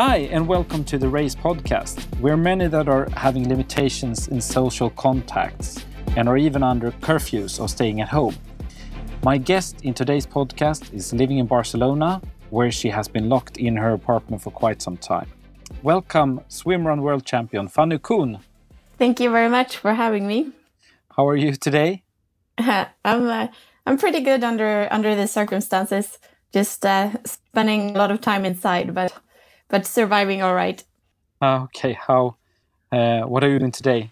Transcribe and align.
Hi, 0.00 0.28
and 0.30 0.46
welcome 0.46 0.84
to 0.84 0.96
the 0.96 1.08
Race 1.08 1.34
podcast. 1.34 2.06
We're 2.20 2.36
many 2.36 2.68
that 2.68 2.88
are 2.88 3.08
having 3.16 3.48
limitations 3.48 4.28
in 4.28 4.40
social 4.40 4.90
contacts 4.90 5.84
and 6.16 6.28
are 6.28 6.36
even 6.36 6.62
under 6.62 6.92
curfews 6.92 7.58
or 7.58 7.68
staying 7.68 8.00
at 8.00 8.08
home. 8.08 8.36
My 9.24 9.38
guest 9.38 9.80
in 9.82 9.94
today's 9.94 10.24
podcast 10.24 10.94
is 10.94 11.12
living 11.12 11.38
in 11.38 11.46
Barcelona, 11.46 12.22
where 12.50 12.70
she 12.70 12.90
has 12.90 13.08
been 13.08 13.28
locked 13.28 13.56
in 13.56 13.74
her 13.74 13.90
apartment 13.90 14.40
for 14.40 14.52
quite 14.52 14.80
some 14.80 14.96
time. 14.96 15.26
Welcome, 15.82 16.42
swimrun 16.48 17.00
world 17.00 17.26
champion 17.26 17.66
Fanny 17.66 17.98
Kuhn. 17.98 18.38
Thank 18.98 19.18
you 19.18 19.32
very 19.32 19.48
much 19.48 19.78
for 19.78 19.94
having 19.94 20.28
me. 20.28 20.52
How 21.16 21.26
are 21.26 21.36
you 21.36 21.56
today? 21.56 22.04
I'm 22.58 22.86
uh, 23.04 23.48
I'm 23.84 23.98
pretty 23.98 24.20
good 24.20 24.44
under 24.44 24.86
under 24.92 25.16
the 25.16 25.26
circumstances. 25.26 26.20
Just 26.52 26.86
uh, 26.86 27.10
spending 27.24 27.96
a 27.96 27.98
lot 27.98 28.12
of 28.12 28.20
time 28.20 28.44
inside, 28.44 28.94
but 28.94 29.12
but 29.68 29.86
surviving 29.86 30.42
all 30.42 30.54
right. 30.54 30.82
Uh, 31.40 31.62
okay, 31.64 31.92
how? 31.92 32.36
Uh, 32.90 33.22
what 33.22 33.44
are 33.44 33.50
you 33.50 33.58
doing 33.58 33.72
today? 33.72 34.10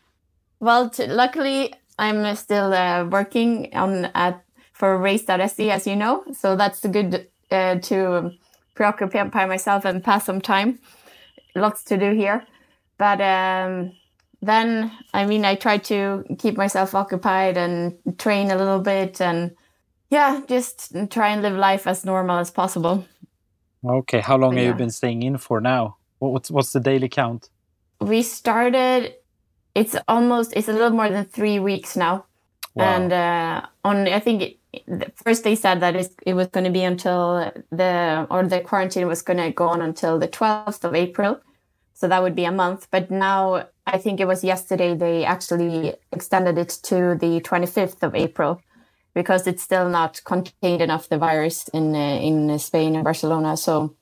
Well, 0.61 0.91
luckily 1.09 1.75
I'm 1.99 2.35
still 2.37 2.73
uh, 2.73 3.05
working 3.05 3.75
on 3.75 4.07
at 4.15 4.43
for 4.73 4.99
race.se, 4.99 5.71
as 5.71 5.87
you 5.87 5.97
know, 5.97 6.23
so 6.35 6.55
that's 6.55 6.81
good 6.81 7.29
uh, 7.51 7.77
to 7.77 8.31
preoccupy 8.75 9.47
myself 9.47 9.87
and 9.87 10.05
pass 10.05 10.27
some 10.27 10.41
time. 10.41 10.79
Lots 11.55 11.83
to 11.85 11.97
do 11.97 12.13
here, 12.13 12.45
but 12.99 13.19
um, 13.23 13.93
then 14.43 14.93
I 15.15 15.25
mean 15.25 15.47
I 15.47 15.55
try 15.55 15.79
to 15.79 16.25
keep 16.39 16.59
myself 16.59 16.95
occupied 16.95 17.57
and 17.57 17.97
train 18.19 18.51
a 18.51 18.57
little 18.57 18.81
bit 18.81 19.21
and 19.23 19.57
yeah, 20.11 20.43
just 20.47 20.95
try 21.11 21.31
and 21.31 21.43
live 21.43 21.57
life 21.57 21.87
as 21.87 22.05
normal 22.05 22.39
as 22.39 22.51
possible. 22.51 23.07
Okay, 23.85 24.21
how 24.21 24.37
long 24.37 24.57
have 24.57 24.65
you 24.65 24.75
been 24.75 24.91
staying 24.91 25.23
in 25.23 25.39
for 25.39 25.61
now? 25.61 25.97
What's 26.19 26.51
what's 26.51 26.73
the 26.73 26.81
daily 26.81 27.09
count? 27.09 27.51
We 28.01 28.23
started. 28.23 29.15
It's 29.75 29.97
almost. 30.09 30.53
It's 30.57 30.69
a 30.69 30.73
little 30.73 30.91
more 30.91 31.09
than 31.09 31.25
three 31.27 31.59
weeks 31.59 31.97
now, 31.97 32.25
wow. 32.75 32.85
and 32.85 33.13
uh, 33.13 33.67
on. 33.85 34.09
I 34.09 34.21
think 34.21 34.43
it, 34.43 35.13
first 35.25 35.45
they 35.45 35.55
said 35.55 35.81
that 35.81 35.95
it 36.27 36.35
was 36.35 36.49
going 36.49 36.65
to 36.65 36.71
be 36.71 36.83
until 36.83 37.53
the 37.71 38.27
or 38.31 38.45
the 38.45 38.61
quarantine 38.61 39.07
was 39.07 39.23
going 39.23 39.39
to 39.39 39.51
go 39.51 39.69
on 39.69 39.83
until 39.83 40.19
the 40.19 40.27
twelfth 40.27 40.85
of 40.85 40.95
April, 40.95 41.41
so 41.93 42.09
that 42.09 42.23
would 42.23 42.35
be 42.35 42.45
a 42.45 42.53
month. 42.53 42.89
But 42.91 43.11
now 43.11 43.67
I 43.87 43.99
think 43.99 44.19
it 44.21 44.27
was 44.27 44.43
yesterday 44.43 44.95
they 44.95 45.25
actually 45.25 45.95
extended 46.13 46.57
it 46.59 46.71
to 46.85 47.17
the 47.21 47.41
twenty 47.41 47.67
fifth 47.67 48.03
of 48.03 48.15
April 48.15 48.61
because 49.17 49.47
it's 49.47 49.63
still 49.63 49.89
not 49.89 50.21
contained 50.25 50.83
enough 50.83 51.09
the 51.09 51.17
virus 51.17 51.69
in 51.69 51.97
uh, 51.97 52.29
in 52.29 52.59
Spain 52.59 52.95
and 52.95 53.03
Barcelona. 53.03 53.57
So 53.57 53.97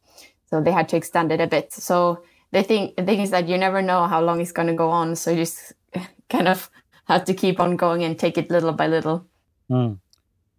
so 0.51 0.61
they 0.61 0.73
had 0.73 0.89
to 0.89 0.97
extend 0.97 1.31
it 1.31 1.41
a 1.41 1.47
bit. 1.47 1.73
So 1.73 2.25
the 2.51 2.65
thing 2.65 2.93
the 2.97 3.05
thing 3.05 3.21
is 3.21 3.31
that 3.31 3.49
you 3.49 3.57
never 3.57 3.81
know 3.81 4.09
how 4.09 4.21
long 4.21 4.41
it's 4.41 4.53
going 4.53 4.69
to 4.69 4.75
go 4.75 4.91
on. 4.91 5.15
So 5.15 5.31
you 5.31 5.37
just 5.37 5.73
kind 6.29 6.49
of 6.49 6.69
have 7.07 7.25
to 7.27 7.35
keep 7.35 7.61
on 7.61 7.77
going 7.77 8.03
and 8.03 8.19
take 8.19 8.37
it 8.37 8.51
little 8.51 8.73
by 8.73 8.89
little. 8.89 9.25
Mm. 9.71 9.99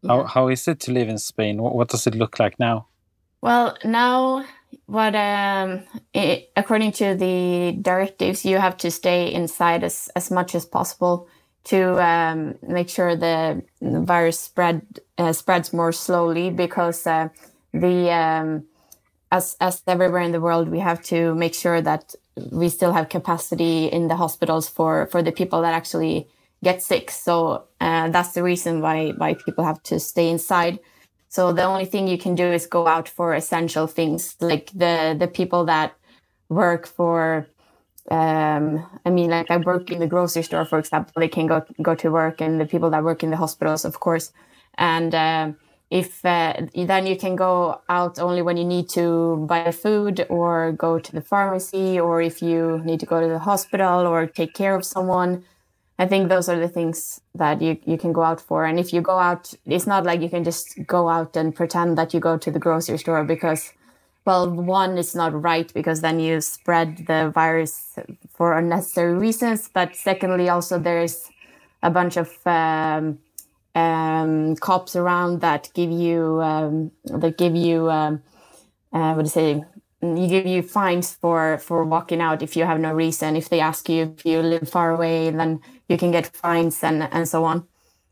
Yeah. 0.02 0.10
How 0.10 0.24
how 0.24 0.48
is 0.48 0.68
it 0.70 0.80
to 0.86 0.92
live 0.94 1.10
in 1.10 1.18
Spain? 1.18 1.62
What, 1.62 1.76
what 1.76 1.90
does 1.90 2.08
it 2.08 2.16
look 2.16 2.40
like 2.40 2.58
now? 2.58 2.88
Well, 3.42 3.78
now 3.84 4.46
what 4.86 5.16
um, 5.16 5.84
it, 6.14 6.50
according 6.56 6.94
to 6.94 7.14
the 7.16 7.78
directives, 7.82 8.46
you 8.46 8.58
have 8.58 8.78
to 8.78 8.90
stay 8.90 9.34
inside 9.34 9.84
as 9.84 10.10
as 10.16 10.32
much 10.32 10.56
as 10.56 10.66
possible 10.66 11.28
to 11.66 12.02
um, 12.04 12.56
make 12.68 12.90
sure 12.90 13.16
the 13.16 13.62
virus 13.82 14.40
spread 14.40 14.82
uh, 15.18 15.34
spreads 15.34 15.74
more 15.74 15.92
slowly 15.92 16.50
because 16.50 17.06
uh, 17.08 17.30
the 17.74 18.12
um, 18.12 18.66
as 19.32 19.58
as 19.60 19.84
everywhere 19.88 20.22
in 20.22 20.32
the 20.32 20.42
world 20.42 20.70
we 20.70 20.80
have 20.80 21.02
to 21.04 21.36
make 21.36 21.54
sure 21.54 21.82
that 21.82 22.16
we 22.52 22.70
still 22.70 22.94
have 22.94 23.10
capacity 23.10 23.86
in 23.88 24.08
the 24.08 24.16
hospitals 24.16 24.70
for 24.70 25.08
for 25.08 25.22
the 25.24 25.32
people 25.32 25.62
that 25.62 25.74
actually 25.74 26.28
get 26.64 26.82
sick. 26.82 27.12
So 27.12 27.64
uh, 27.82 28.10
that's 28.10 28.34
the 28.34 28.44
reason 28.44 28.82
why 28.82 29.12
why 29.18 29.34
people 29.34 29.64
have 29.64 29.82
to 29.84 30.00
stay 30.00 30.30
inside. 30.30 30.80
So 31.30 31.52
the 31.52 31.64
only 31.64 31.86
thing 31.86 32.08
you 32.08 32.18
can 32.18 32.36
do 32.36 32.46
is 32.46 32.68
go 32.68 32.88
out 32.88 33.10
for 33.10 33.34
essential 33.34 33.88
things 33.88 34.36
like 34.40 34.72
the 34.74 35.16
the 35.18 35.28
people 35.28 35.66
that 35.66 35.96
work 36.50 36.86
for 36.86 37.48
um, 38.12 38.86
I 39.06 39.10
mean, 39.10 39.32
like 39.32 39.50
I 39.50 39.58
work 39.58 39.92
in 39.92 40.00
the 40.00 40.08
grocery 40.08 40.44
store, 40.44 40.66
for 40.66 40.78
example, 40.78 41.14
they 41.18 41.28
can 41.28 41.48
go 41.48 41.66
go 41.82 41.96
to 41.96 42.12
work, 42.12 42.42
and 42.42 42.62
the 42.62 42.66
people 42.66 42.90
that 42.92 43.04
work 43.04 43.24
in 43.24 43.32
the 43.32 43.38
hospitals, 43.38 43.84
of 43.86 44.00
course. 44.00 44.32
And 44.78 45.16
uh, 45.16 45.52
if 45.90 46.24
uh, 46.24 46.54
then 46.76 47.08
you 47.08 47.18
can 47.18 47.36
go 47.36 47.82
out 47.90 48.20
only 48.20 48.42
when 48.42 48.58
you 48.58 48.66
need 48.66 48.90
to 48.90 49.46
buy 49.48 49.72
food 49.72 50.26
or 50.30 50.72
go 50.74 51.00
to 51.00 51.12
the 51.12 51.22
pharmacy, 51.22 52.00
or 52.00 52.22
if 52.22 52.42
you 52.42 52.82
need 52.86 53.00
to 53.00 53.06
go 53.08 53.20
to 53.22 53.28
the 53.28 53.40
hospital 53.40 54.06
or 54.08 54.28
take 54.28 54.54
care 54.54 54.76
of 54.76 54.86
someone. 54.86 55.44
I 55.98 56.06
think 56.06 56.28
those 56.28 56.50
are 56.50 56.60
the 56.60 56.68
things 56.68 57.22
that 57.36 57.62
you, 57.62 57.78
you 57.86 57.98
can 57.98 58.12
go 58.12 58.22
out 58.22 58.42
for. 58.42 58.66
And 58.66 58.78
if 58.78 58.92
you 58.92 59.00
go 59.00 59.18
out, 59.18 59.54
it's 59.66 59.88
not 59.88 60.04
like 60.04 60.20
you 60.20 60.30
can 60.30 60.44
just 60.44 60.86
go 60.86 61.08
out 61.08 61.38
and 61.38 61.56
pretend 61.56 61.98
that 61.98 62.14
you 62.14 62.20
go 62.20 62.38
to 62.38 62.52
the 62.52 62.60
grocery 62.60 62.98
store 62.98 63.24
because 63.24 63.72
well, 64.26 64.50
one 64.50 64.98
is 64.98 65.14
not 65.16 65.40
right 65.40 65.72
because 65.74 66.02
then 66.02 66.20
you 66.20 66.42
spread 66.42 67.06
the 67.06 67.32
virus 67.34 67.98
for 68.34 68.58
unnecessary 68.58 69.14
reasons. 69.14 69.70
But 69.72 69.96
secondly, 69.96 70.50
also 70.50 70.80
there's 70.80 71.30
a 71.84 71.92
bunch 71.92 72.18
of 72.18 72.36
um, 72.46 73.20
um, 73.76 74.56
cops 74.56 74.96
around 74.96 75.42
that 75.42 75.70
give 75.76 75.92
you 75.92 76.42
um, 76.42 76.92
that 77.06 77.38
give 77.38 77.56
you 77.56 77.92
um, 77.92 78.24
uh, 78.92 79.14
what 79.14 79.24
do 79.24 79.28
you 79.28 79.30
say? 79.30 79.64
You 80.02 80.28
give 80.28 80.48
you 80.48 80.64
fines 80.64 81.14
for 81.14 81.60
for 81.60 81.84
walking 81.84 82.20
out 82.20 82.42
if 82.42 82.56
you 82.56 82.66
have 82.66 82.80
no 82.80 82.94
reason. 82.94 83.36
If 83.36 83.50
they 83.50 83.60
ask 83.60 83.88
you 83.90 84.16
if 84.18 84.26
you 84.26 84.40
live 84.42 84.68
far 84.68 84.92
away, 84.92 85.30
then 85.30 85.62
you 85.88 85.98
can 85.98 86.12
get 86.12 86.28
fines 86.28 86.84
and 86.84 87.04
and 87.12 87.28
so 87.28 87.44
on. 87.44 87.68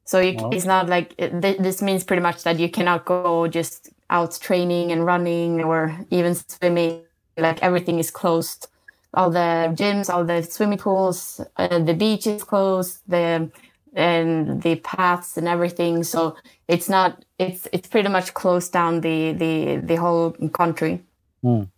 So 0.06 0.20
you, 0.20 0.38
okay. 0.38 0.58
it's 0.58 0.66
not 0.66 0.90
like 0.90 1.16
this 1.18 1.82
means 1.82 2.04
pretty 2.04 2.22
much 2.22 2.44
that 2.44 2.60
you 2.60 2.70
cannot 2.70 3.06
go 3.06 3.48
just 3.48 3.90
out 4.14 4.40
training 4.40 4.94
and 4.94 5.06
running 5.06 5.62
or 5.62 5.98
even 6.10 6.36
swimming. 6.36 7.02
Like 7.36 7.62
everything 7.62 8.00
is 8.00 8.12
closed. 8.12 8.68
All 9.16 9.30
the 9.30 9.74
gyms, 9.76 10.10
all 10.10 10.24
the 10.24 10.42
swimming 10.44 10.78
pools, 10.78 11.42
uh, 11.58 11.80
the 11.80 11.94
beach 11.94 12.26
is 12.28 12.44
closed. 12.44 13.00
The 13.08 13.52
and 13.96 14.62
the 14.62 14.76
paths 14.78 15.38
and 15.38 15.48
everything. 15.48 16.04
So 16.04 16.36
it's 16.68 16.90
not. 16.90 17.26
It's 17.40 17.68
it's 17.72 17.88
pretty 17.88 18.10
much 18.10 18.34
closed 18.34 18.72
down 18.72 19.02
the 19.02 19.34
the 19.34 19.82
the 19.84 19.96
whole 19.96 20.32
country. 20.54 21.04
Mm. 21.44 21.70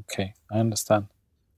Okay, 0.00 0.34
I 0.50 0.58
understand. 0.58 1.06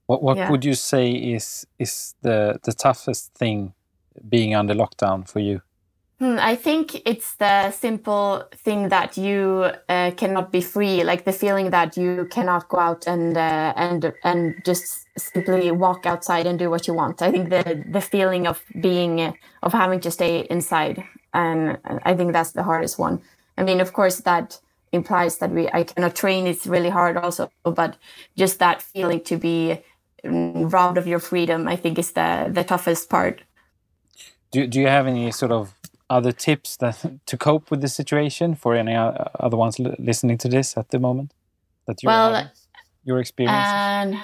What 0.05 0.21
what 0.21 0.37
yeah. 0.37 0.49
would 0.49 0.65
you 0.65 0.73
say 0.73 1.11
is 1.11 1.65
is 1.79 2.15
the 2.21 2.59
the 2.63 2.73
toughest 2.73 3.33
thing 3.33 3.73
being 4.29 4.53
under 4.55 4.75
lockdown 4.75 5.27
for 5.27 5.39
you? 5.39 5.61
Hmm, 6.23 6.37
I 6.39 6.55
think 6.55 7.01
it's 7.05 7.35
the 7.35 7.71
simple 7.71 8.45
thing 8.55 8.87
that 8.87 9.17
you 9.17 9.71
uh, 9.89 10.11
cannot 10.15 10.53
be 10.53 10.61
free, 10.61 11.03
like 11.03 11.25
the 11.25 11.33
feeling 11.33 11.71
that 11.71 11.97
you 11.97 12.29
cannot 12.31 12.69
go 12.69 12.79
out 12.79 13.05
and 13.07 13.35
uh, 13.35 13.73
and 13.75 14.13
and 14.23 14.55
just 14.63 15.05
simply 15.17 15.69
walk 15.71 16.05
outside 16.05 16.47
and 16.47 16.57
do 16.57 16.69
what 16.69 16.87
you 16.87 16.93
want. 16.93 17.21
I 17.21 17.29
think 17.29 17.49
the 17.49 17.83
the 17.91 17.99
feeling 17.99 18.47
of 18.47 18.63
being 18.79 19.35
of 19.63 19.73
having 19.73 19.99
to 19.99 20.11
stay 20.11 20.47
inside, 20.49 21.03
and 21.33 21.77
I 22.05 22.15
think 22.15 22.31
that's 22.31 22.53
the 22.53 22.63
hardest 22.63 22.97
one. 22.97 23.21
I 23.57 23.63
mean, 23.63 23.81
of 23.81 23.91
course, 23.91 24.21
that 24.21 24.61
implies 24.93 25.39
that 25.39 25.51
we 25.51 25.67
I 25.73 25.83
cannot 25.83 26.15
train. 26.15 26.47
It's 26.47 26.65
really 26.65 26.89
hard, 26.89 27.17
also, 27.17 27.51
but 27.63 27.97
just 28.37 28.59
that 28.59 28.81
feeling 28.81 29.19
to 29.25 29.35
be 29.35 29.83
mm, 30.23 30.71
robbed 30.71 30.97
of 30.97 31.05
your 31.05 31.19
freedom, 31.19 31.67
I 31.67 31.75
think, 31.75 31.99
is 31.99 32.13
the 32.13 32.49
the 32.49 32.63
toughest 32.63 33.09
part. 33.09 33.41
Do 34.51 34.67
Do 34.67 34.79
you 34.79 34.87
have 34.87 35.05
any 35.05 35.29
sort 35.31 35.51
of 35.51 35.82
other 36.09 36.31
tips 36.31 36.77
that 36.77 37.05
to 37.25 37.37
cope 37.37 37.71
with 37.71 37.81
the 37.81 37.87
situation 37.87 38.55
for 38.55 38.75
any 38.75 38.95
other 38.95 39.57
ones 39.57 39.79
listening 39.79 40.37
to 40.39 40.47
this 40.47 40.77
at 40.77 40.89
the 40.89 40.99
moment? 40.99 41.33
That 41.85 42.01
you 42.01 42.07
well, 42.07 42.49
your 43.03 43.19
experience 43.19 43.55
and 43.55 44.19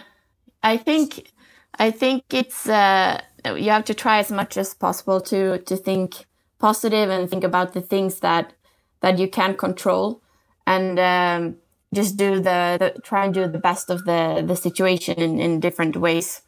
i 0.63 0.77
think 0.77 1.31
i 1.77 1.92
think 1.92 2.24
it's 2.31 2.68
uh, 2.68 3.21
you 3.56 3.69
have 3.69 3.86
to 3.86 3.94
try 3.94 4.19
as 4.19 4.31
much 4.31 4.57
as 4.57 4.74
possible 4.74 5.21
to 5.21 5.59
to 5.59 5.75
think 5.75 6.25
positive 6.59 7.09
and 7.09 7.30
think 7.30 7.44
about 7.44 7.74
the 7.74 7.81
things 7.81 8.19
that 8.19 8.53
that 9.01 9.18
you 9.18 9.27
can 9.27 9.56
control 9.56 10.21
and 10.68 11.00
um, 11.00 11.56
just 11.95 12.18
do 12.18 12.36
the, 12.36 12.77
the, 12.80 13.01
try 13.01 13.25
and 13.25 13.33
do 13.33 13.48
the 13.48 13.57
best 13.57 13.89
of 13.89 14.06
the 14.06 14.44
the 14.45 14.56
situation 14.56 15.15
in, 15.18 15.39
in 15.39 15.59
different 15.59 15.95
ways. 15.95 16.42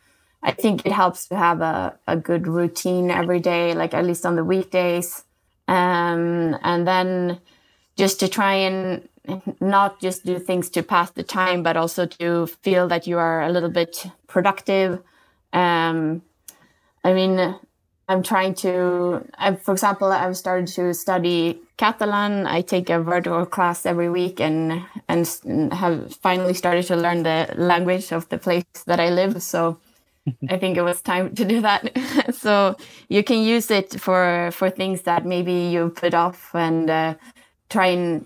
I 0.44 0.52
think 0.52 0.86
it 0.86 0.92
helps 0.92 1.28
to 1.30 1.36
have 1.38 1.62
a, 1.62 1.98
a 2.08 2.18
good 2.18 2.46
routine 2.46 3.10
every 3.10 3.40
day 3.40 3.74
like 3.74 3.94
at 3.94 4.06
least 4.06 4.26
on 4.26 4.36
the 4.36 4.44
weekdays 4.44 5.24
um, 5.68 6.58
and 6.64 6.88
then 6.88 7.40
just 7.98 8.20
to 8.20 8.28
try 8.28 8.54
and 8.54 9.08
not 9.60 10.02
just 10.02 10.26
do 10.26 10.40
things 10.40 10.70
to 10.72 10.84
pass 10.84 11.12
the 11.12 11.24
time, 11.24 11.64
but 11.64 11.78
also 11.78 12.06
to 12.06 12.48
feel 12.48 12.88
that 12.88 13.06
you 13.08 13.18
are 13.18 13.44
a 13.44 13.50
little 13.50 13.70
bit 13.70 14.06
productive. 14.28 15.02
Um, 15.54 16.24
I 17.04 17.14
mean, 17.14 17.56
I'm 18.08 18.24
trying 18.24 18.56
to, 18.56 19.26
I, 19.38 19.56
for 19.56 19.72
example, 19.72 20.12
I've 20.12 20.36
started 20.36 20.68
to 20.76 20.94
study 20.94 21.62
Catalan. 21.78 22.46
I 22.46 22.62
take 22.62 22.90
a 22.90 23.02
virtual 23.02 23.46
class 23.46 23.86
every 23.86 24.10
week 24.10 24.40
and 24.40 24.84
and 25.08 25.28
have 25.74 26.14
finally 26.16 26.54
started 26.54 26.86
to 26.88 26.96
learn 26.96 27.24
the 27.24 27.54
language 27.56 28.12
of 28.12 28.28
the 28.30 28.38
place 28.38 28.66
that 28.86 29.00
I 29.00 29.10
live. 29.10 29.42
So 29.42 29.80
I 30.50 30.58
think 30.58 30.78
it 30.78 30.84
was 30.84 31.02
time 31.02 31.34
to 31.36 31.46
do 31.46 31.62
that. 31.62 31.92
so 32.34 32.76
you 33.10 33.24
can 33.24 33.40
use 33.40 33.72
it 33.72 34.00
for 34.00 34.52
for 34.52 34.70
things 34.70 35.02
that 35.02 35.26
maybe 35.26 35.54
you 35.54 35.90
put 35.90 36.14
off 36.14 36.54
and 36.54 36.90
uh, 36.90 37.16
try 37.70 37.88
and 37.88 38.26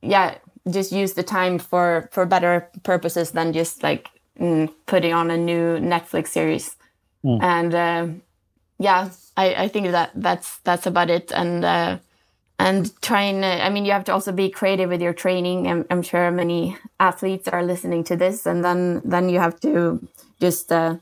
yeah, 0.00 0.38
just 0.70 0.92
use 0.92 1.14
the 1.14 1.22
time 1.22 1.58
for 1.58 2.08
for 2.12 2.26
better 2.26 2.68
purposes 2.82 3.32
than 3.32 3.52
just 3.52 3.82
like 3.82 4.08
mm, 4.40 4.72
putting 4.86 5.12
on 5.12 5.30
a 5.30 5.36
new 5.36 5.78
Netflix 5.78 6.28
series. 6.28 6.76
Mm. 7.24 7.42
And 7.42 7.74
uh, 7.74 8.06
yeah, 8.78 9.10
I, 9.36 9.54
I 9.64 9.68
think 9.68 9.90
that 9.90 10.12
that's 10.14 10.58
that's 10.60 10.86
about 10.86 11.10
it. 11.10 11.32
And 11.32 11.64
uh, 11.64 11.98
and 12.58 12.90
trying, 13.02 13.44
I 13.44 13.68
mean, 13.68 13.84
you 13.84 13.92
have 13.92 14.04
to 14.04 14.12
also 14.12 14.32
be 14.32 14.48
creative 14.48 14.88
with 14.88 15.02
your 15.02 15.12
training. 15.12 15.66
I'm, 15.66 15.84
I'm, 15.90 16.02
sure 16.02 16.30
many 16.30 16.76
athletes 17.00 17.48
are 17.48 17.64
listening 17.64 18.04
to 18.04 18.16
this, 18.16 18.46
and 18.46 18.64
then 18.64 19.02
then 19.04 19.28
you 19.28 19.40
have 19.40 19.58
to 19.60 20.06
just 20.40 20.70
uh, 20.70 20.96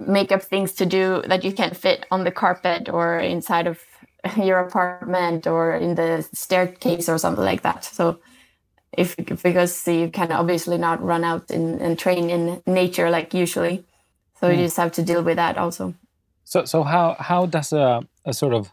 make 0.00 0.32
up 0.32 0.42
things 0.42 0.72
to 0.72 0.86
do 0.86 1.22
that 1.26 1.44
you 1.44 1.52
can't 1.52 1.76
fit 1.76 2.06
on 2.10 2.24
the 2.24 2.30
carpet 2.30 2.88
or 2.88 3.18
inside 3.18 3.66
of 3.66 3.80
your 4.36 4.58
apartment 4.58 5.46
or 5.46 5.74
in 5.74 5.94
the 5.94 6.26
staircase 6.32 7.08
or 7.08 7.18
something 7.18 7.44
like 7.44 7.62
that. 7.62 7.84
So 7.84 8.18
if 8.92 9.16
because 9.42 9.86
you 9.88 10.10
can 10.10 10.32
obviously 10.32 10.78
not 10.78 11.02
run 11.02 11.24
out 11.24 11.50
and, 11.50 11.80
and 11.80 11.98
train 11.98 12.30
in 12.30 12.62
nature 12.66 13.10
like 13.10 13.32
usually. 13.34 13.84
So 14.40 14.48
mm. 14.48 14.56
you 14.56 14.64
just 14.64 14.76
have 14.76 14.92
to 14.92 15.02
deal 15.02 15.22
with 15.22 15.36
that 15.36 15.56
also. 15.56 15.94
So 16.44 16.64
so 16.64 16.82
how 16.82 17.16
how 17.18 17.46
does 17.46 17.72
a, 17.72 18.06
a 18.24 18.32
sort 18.32 18.54
of 18.54 18.72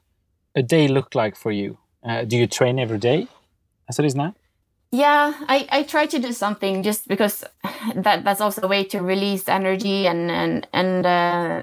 a 0.55 0.63
day 0.63 0.87
look 0.87 1.15
like 1.15 1.35
for 1.35 1.51
you? 1.51 1.77
Uh, 2.03 2.23
do 2.23 2.37
you 2.37 2.47
train 2.47 2.79
every 2.79 2.97
day 2.97 3.27
as 3.87 3.99
it 3.99 4.05
is 4.05 4.15
now? 4.15 4.33
Yeah, 4.91 5.33
I, 5.47 5.67
I 5.71 5.83
try 5.83 6.07
to 6.07 6.19
do 6.19 6.33
something 6.33 6.81
just 6.81 7.07
because 7.07 7.43
that 7.95 8.23
that's 8.23 8.41
also 8.41 8.61
a 8.63 8.67
way 8.67 8.83
to 8.85 9.01
release 9.01 9.47
energy 9.47 10.07
and 10.07 10.31
and 10.31 10.67
and 10.73 11.05
uh, 11.05 11.61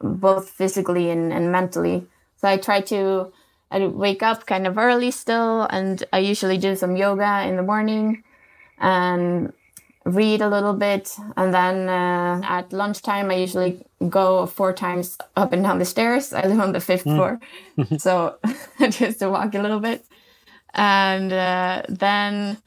both 0.00 0.50
physically 0.50 1.10
and, 1.10 1.32
and 1.32 1.50
mentally. 1.50 2.06
So 2.36 2.48
I 2.48 2.58
try 2.58 2.80
to 2.82 3.32
I 3.72 3.86
wake 3.86 4.22
up 4.22 4.46
kind 4.46 4.66
of 4.66 4.78
early 4.78 5.10
still, 5.10 5.62
and 5.62 6.02
I 6.12 6.18
usually 6.18 6.58
do 6.58 6.76
some 6.76 6.96
yoga 6.96 7.44
in 7.46 7.56
the 7.56 7.62
morning, 7.62 8.22
and 8.78 9.52
read 10.04 10.40
a 10.40 10.48
little 10.48 10.74
bit, 10.74 11.16
and 11.36 11.52
then 11.52 11.88
uh, 11.88 12.40
at 12.44 12.72
lunchtime 12.72 13.30
I 13.32 13.34
usually 13.34 13.84
go 14.08 14.46
four 14.46 14.72
times 14.72 15.18
up 15.36 15.52
and 15.52 15.64
down 15.64 15.78
the 15.78 15.84
stairs. 15.84 16.32
I 16.32 16.46
live 16.46 16.60
on 16.60 16.72
the 16.72 16.80
fifth 16.80 17.04
mm. 17.04 17.16
floor, 17.16 17.40
so 17.98 18.38
just 18.90 19.18
to 19.18 19.28
walk 19.28 19.54
a 19.56 19.62
little 19.62 19.80
bit 19.80 20.04
and 20.74 21.32
uh, 21.32 21.82
then 21.88 22.58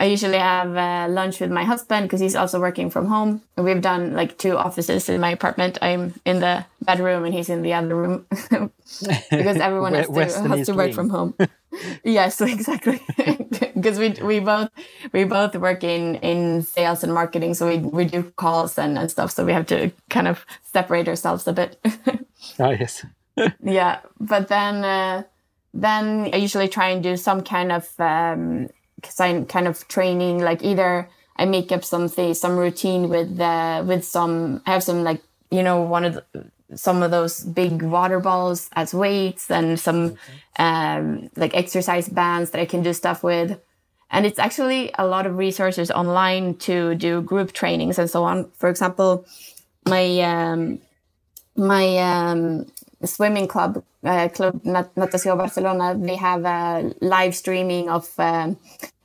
I 0.00 0.06
usually 0.06 0.38
have 0.38 0.74
uh, 0.78 1.12
lunch 1.12 1.40
with 1.40 1.50
my 1.50 1.62
husband 1.62 2.06
because 2.06 2.20
he's 2.20 2.34
also 2.34 2.58
working 2.58 2.88
from 2.88 3.04
home. 3.04 3.42
We've 3.58 3.82
done 3.82 4.14
like 4.14 4.38
two 4.38 4.56
offices 4.56 5.10
in 5.10 5.20
my 5.20 5.28
apartment. 5.28 5.76
I'm 5.82 6.14
in 6.24 6.40
the 6.40 6.64
bedroom 6.80 7.26
and 7.26 7.34
he's 7.34 7.50
in 7.50 7.60
the 7.60 7.74
other 7.74 7.94
room 7.94 8.26
because 8.30 8.72
everyone 9.30 9.92
has 9.92 10.08
to, 10.08 10.48
has 10.48 10.66
to 10.68 10.72
work 10.72 10.94
from 10.94 11.10
home. 11.10 11.34
yes, 12.02 12.40
exactly. 12.40 13.02
Because 13.74 13.98
we 13.98 14.16
we 14.22 14.40
both 14.40 14.70
we 15.12 15.24
both 15.24 15.54
work 15.56 15.84
in 15.84 16.14
in 16.16 16.62
sales 16.62 17.04
and 17.04 17.12
marketing, 17.12 17.52
so 17.52 17.68
we 17.68 17.76
we 17.76 18.06
do 18.06 18.22
calls 18.36 18.78
and, 18.78 18.96
and 18.98 19.10
stuff. 19.10 19.30
So 19.30 19.44
we 19.44 19.52
have 19.52 19.66
to 19.66 19.92
kind 20.08 20.28
of 20.28 20.46
separate 20.62 21.08
ourselves 21.08 21.46
a 21.46 21.52
bit. 21.52 21.78
oh 22.58 22.70
yes. 22.70 23.04
yeah, 23.62 23.98
but 24.18 24.48
then. 24.48 24.82
Uh, 24.82 25.22
then 25.72 26.30
I 26.32 26.36
usually 26.36 26.68
try 26.68 26.88
and 26.88 27.02
do 27.02 27.16
some 27.16 27.42
kind 27.42 27.72
of 27.72 27.88
um, 27.98 28.68
kind 29.46 29.66
of 29.68 29.86
training, 29.88 30.40
like 30.40 30.62
either 30.62 31.08
I 31.36 31.46
make 31.46 31.72
up 31.72 31.84
something, 31.84 32.34
some 32.34 32.56
routine 32.56 33.08
with 33.08 33.40
uh, 33.40 33.82
with 33.86 34.04
some. 34.04 34.62
I 34.66 34.72
have 34.72 34.82
some 34.82 35.04
like 35.04 35.22
you 35.50 35.62
know 35.62 35.82
one 35.82 36.04
of 36.04 36.14
the, 36.14 36.50
some 36.76 37.02
of 37.02 37.10
those 37.10 37.40
big 37.40 37.82
water 37.82 38.20
balls 38.20 38.68
as 38.72 38.94
weights 38.94 39.50
and 39.50 39.78
some 39.78 40.16
um, 40.58 41.30
like 41.36 41.54
exercise 41.56 42.08
bands 42.08 42.50
that 42.50 42.60
I 42.60 42.66
can 42.66 42.82
do 42.82 42.92
stuff 42.92 43.22
with. 43.22 43.58
And 44.12 44.26
it's 44.26 44.38
actually 44.38 44.90
a 44.98 45.06
lot 45.06 45.26
of 45.26 45.36
resources 45.36 45.90
online 45.90 46.56
to 46.58 46.94
do 46.96 47.22
group 47.22 47.52
trainings 47.52 47.98
and 47.98 48.10
so 48.10 48.24
on. 48.24 48.50
For 48.56 48.68
example, 48.68 49.24
my 49.86 50.20
um, 50.20 50.80
my 51.56 51.98
um, 51.98 52.66
swimming 53.06 53.48
club, 53.48 53.82
uh, 54.04 54.28
Club 54.28 54.62
Natació 54.64 55.36
Barcelona, 55.36 55.96
they 55.98 56.16
have 56.16 56.44
a 56.44 56.94
live 57.00 57.34
streaming 57.34 57.88
of 57.88 58.08
um, 58.18 58.58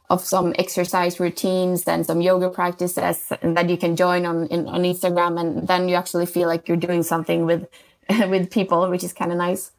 of 0.09 0.24
some 0.24 0.53
exercise 0.59 1.19
routines 1.19 1.83
and 1.86 2.06
some 2.06 2.21
yoga 2.21 2.50
practices 2.50 3.31
that 3.42 3.69
you 3.69 3.77
can 3.77 3.95
join 3.95 4.25
on 4.25 4.47
in, 4.47 4.68
on 4.68 4.83
Instagram, 4.83 5.39
and 5.39 5.68
then 5.68 5.89
you 5.89 5.95
actually 5.95 6.25
feel 6.25 6.47
like 6.47 6.68
you're 6.68 6.77
doing 6.77 7.03
something 7.03 7.45
with 7.45 7.68
with 8.30 8.51
people, 8.51 8.89
which 8.89 9.03
is 9.03 9.13
kind 9.13 9.31
of 9.31 9.38
nice. 9.38 9.71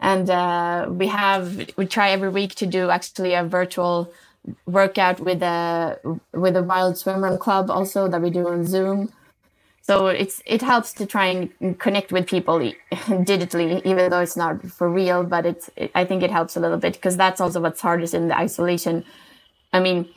And 0.00 0.28
uh, 0.28 0.86
we 0.90 1.06
have 1.06 1.70
we 1.76 1.86
try 1.86 2.10
every 2.10 2.28
week 2.28 2.54
to 2.56 2.66
do 2.66 2.90
actually 2.90 3.34
a 3.34 3.44
virtual 3.44 4.12
workout 4.66 5.20
with 5.20 5.42
a 5.42 5.98
with 6.32 6.56
a 6.56 6.62
wild 6.62 6.96
swimrun 6.96 7.38
club 7.38 7.70
also 7.70 8.08
that 8.08 8.20
we 8.20 8.30
do 8.30 8.46
on 8.48 8.66
Zoom 8.66 9.12
so 9.86 10.06
it's 10.06 10.42
it 10.46 10.62
helps 10.62 10.92
to 10.94 11.04
try 11.04 11.26
and 11.26 11.78
connect 11.78 12.10
with 12.10 12.26
people 12.26 12.58
digitally 13.30 13.84
even 13.84 14.10
though 14.10 14.20
it's 14.20 14.36
not 14.36 14.64
for 14.66 14.88
real 14.90 15.22
but 15.22 15.44
it's 15.44 15.70
it, 15.76 15.90
i 15.94 16.04
think 16.04 16.22
it 16.22 16.30
helps 16.30 16.56
a 16.56 16.60
little 16.60 16.78
bit 16.78 16.94
because 16.94 17.16
that's 17.16 17.40
also 17.40 17.60
what's 17.60 17.80
hardest 17.80 18.14
in 18.14 18.28
the 18.28 18.36
isolation. 18.36 19.04
I 19.72 19.80
mean 19.80 20.08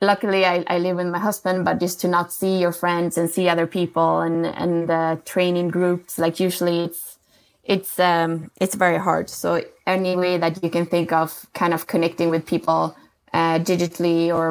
luckily 0.00 0.44
I, 0.44 0.64
I 0.66 0.78
live 0.78 0.96
with 0.96 1.06
my 1.06 1.18
husband 1.18 1.64
but 1.64 1.78
just 1.80 2.00
to 2.00 2.08
not 2.08 2.32
see 2.32 2.58
your 2.58 2.72
friends 2.72 3.16
and 3.18 3.30
see 3.30 3.48
other 3.48 3.66
people 3.66 4.20
and 4.20 4.46
and 4.46 4.90
uh, 4.90 5.16
training 5.24 5.68
groups 5.68 6.18
like 6.18 6.40
usually 6.40 6.80
it's 6.80 7.18
it's 7.64 8.00
um 8.00 8.50
it's 8.60 8.74
very 8.74 8.98
hard. 8.98 9.28
So 9.30 9.62
any 9.86 10.16
way 10.16 10.38
that 10.38 10.62
you 10.62 10.70
can 10.70 10.86
think 10.86 11.12
of 11.12 11.46
kind 11.54 11.74
of 11.74 11.86
connecting 11.86 12.30
with 12.30 12.46
people 12.46 12.96
uh, 13.32 13.58
digitally 13.58 14.34
or 14.34 14.46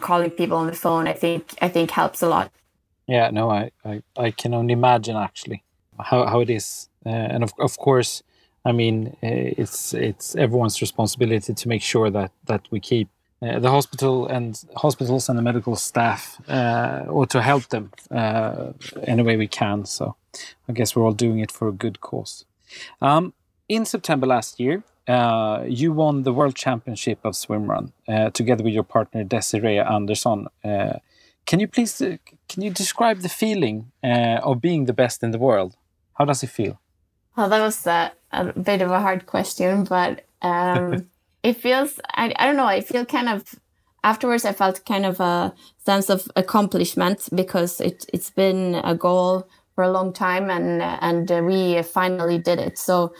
calling 0.00 0.30
people 0.30 0.58
on 0.58 0.66
the 0.66 0.74
phone 0.74 1.08
i 1.08 1.14
think 1.14 1.54
i 1.62 1.68
think 1.68 1.90
helps 1.90 2.20
a 2.22 2.28
lot 2.28 2.50
yeah, 3.08 3.30
no, 3.30 3.50
I, 3.50 3.70
I, 3.84 4.02
I 4.16 4.30
can 4.30 4.54
only 4.54 4.74
imagine 4.74 5.16
actually 5.16 5.64
how, 5.98 6.26
how 6.26 6.40
it 6.40 6.50
is, 6.50 6.88
uh, 7.04 7.08
and 7.08 7.42
of 7.42 7.52
of 7.58 7.76
course, 7.78 8.22
I 8.64 8.72
mean 8.72 9.16
uh, 9.22 9.62
it's 9.62 9.94
it's 9.94 10.36
everyone's 10.36 10.80
responsibility 10.80 11.54
to 11.54 11.68
make 11.68 11.82
sure 11.82 12.10
that 12.10 12.30
that 12.44 12.68
we 12.70 12.80
keep 12.80 13.08
uh, 13.40 13.58
the 13.58 13.70
hospital 13.70 14.26
and 14.26 14.62
hospitals 14.76 15.28
and 15.28 15.38
the 15.38 15.42
medical 15.42 15.74
staff, 15.76 16.40
uh, 16.48 17.04
or 17.08 17.26
to 17.26 17.40
help 17.40 17.68
them 17.68 17.90
uh, 18.10 18.72
any 19.04 19.22
way 19.22 19.36
we 19.36 19.48
can. 19.48 19.86
So, 19.86 20.16
I 20.68 20.72
guess 20.72 20.94
we're 20.94 21.04
all 21.04 21.12
doing 21.12 21.38
it 21.38 21.50
for 21.50 21.66
a 21.68 21.72
good 21.72 22.00
cause. 22.00 22.44
Um, 23.00 23.32
in 23.68 23.86
September 23.86 24.26
last 24.26 24.60
year, 24.60 24.82
uh, 25.08 25.64
you 25.66 25.92
won 25.92 26.24
the 26.24 26.32
World 26.32 26.54
Championship 26.54 27.18
of 27.24 27.34
Swimrun 27.34 27.92
uh, 28.06 28.30
together 28.30 28.62
with 28.62 28.74
your 28.74 28.82
partner 28.82 29.24
Desiree 29.24 29.78
Andersson. 29.78 30.48
Uh, 31.48 31.50
can 31.50 31.60
you 31.60 31.68
please 31.68 32.00
uh, 32.00 32.16
can 32.48 32.62
you 32.62 32.70
describe 32.70 33.20
the 33.20 33.28
feeling 33.28 33.90
uh, 34.04 34.40
of 34.42 34.60
being 34.60 34.86
the 34.86 34.92
best 34.92 35.22
in 35.22 35.30
the 35.30 35.38
world? 35.38 35.76
How 36.14 36.24
does 36.24 36.42
it 36.42 36.50
feel? 36.50 36.80
Well, 37.36 37.48
that 37.48 37.60
was 37.60 37.86
a, 37.86 38.12
a 38.32 38.52
bit 38.52 38.82
of 38.82 38.90
a 38.90 39.00
hard 39.00 39.26
question, 39.26 39.84
but 39.84 40.24
um, 40.42 41.08
it 41.42 41.56
feels 41.56 42.00
I, 42.14 42.32
I 42.36 42.46
don't 42.46 42.56
know. 42.56 42.66
I 42.66 42.80
feel 42.80 43.04
kind 43.04 43.28
of 43.28 43.54
afterwards. 44.04 44.44
I 44.44 44.52
felt 44.52 44.84
kind 44.86 45.06
of 45.06 45.20
a 45.20 45.54
sense 45.84 46.10
of 46.10 46.28
accomplishment 46.36 47.28
because 47.34 47.80
it 47.80 48.04
it's 48.12 48.30
been 48.30 48.74
a 48.84 48.94
goal 48.94 49.48
for 49.74 49.84
a 49.84 49.90
long 49.90 50.12
time, 50.12 50.50
and 50.50 50.82
and 50.82 51.46
we 51.46 51.82
finally 51.82 52.38
did 52.38 52.58
it. 52.58 52.78
So 52.78 53.12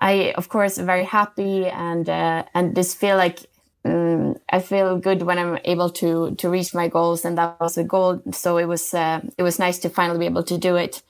I, 0.00 0.32
of 0.36 0.48
course, 0.48 0.78
very 0.78 1.04
happy 1.04 1.66
and 1.66 2.08
uh, 2.08 2.44
and 2.54 2.74
just 2.74 2.96
feel 2.96 3.16
like 3.16 3.49
um, 3.84 4.36
I 4.50 4.60
feel 4.60 4.98
good 4.98 5.22
when 5.22 5.38
I'm 5.38 5.58
able 5.64 5.90
to 5.90 6.34
to 6.36 6.50
reach 6.50 6.74
my 6.74 6.88
goals, 6.88 7.24
and 7.24 7.38
that 7.38 7.58
was 7.60 7.74
the 7.76 7.84
goal. 7.84 8.22
So 8.32 8.58
it 8.58 8.66
was 8.66 8.94
uh, 8.94 9.20
it 9.38 9.42
was 9.42 9.58
nice 9.58 9.78
to 9.80 9.90
finally 9.90 10.18
be 10.18 10.26
able 10.26 10.44
to 10.44 10.58
do 10.58 10.76
it, 10.76 11.02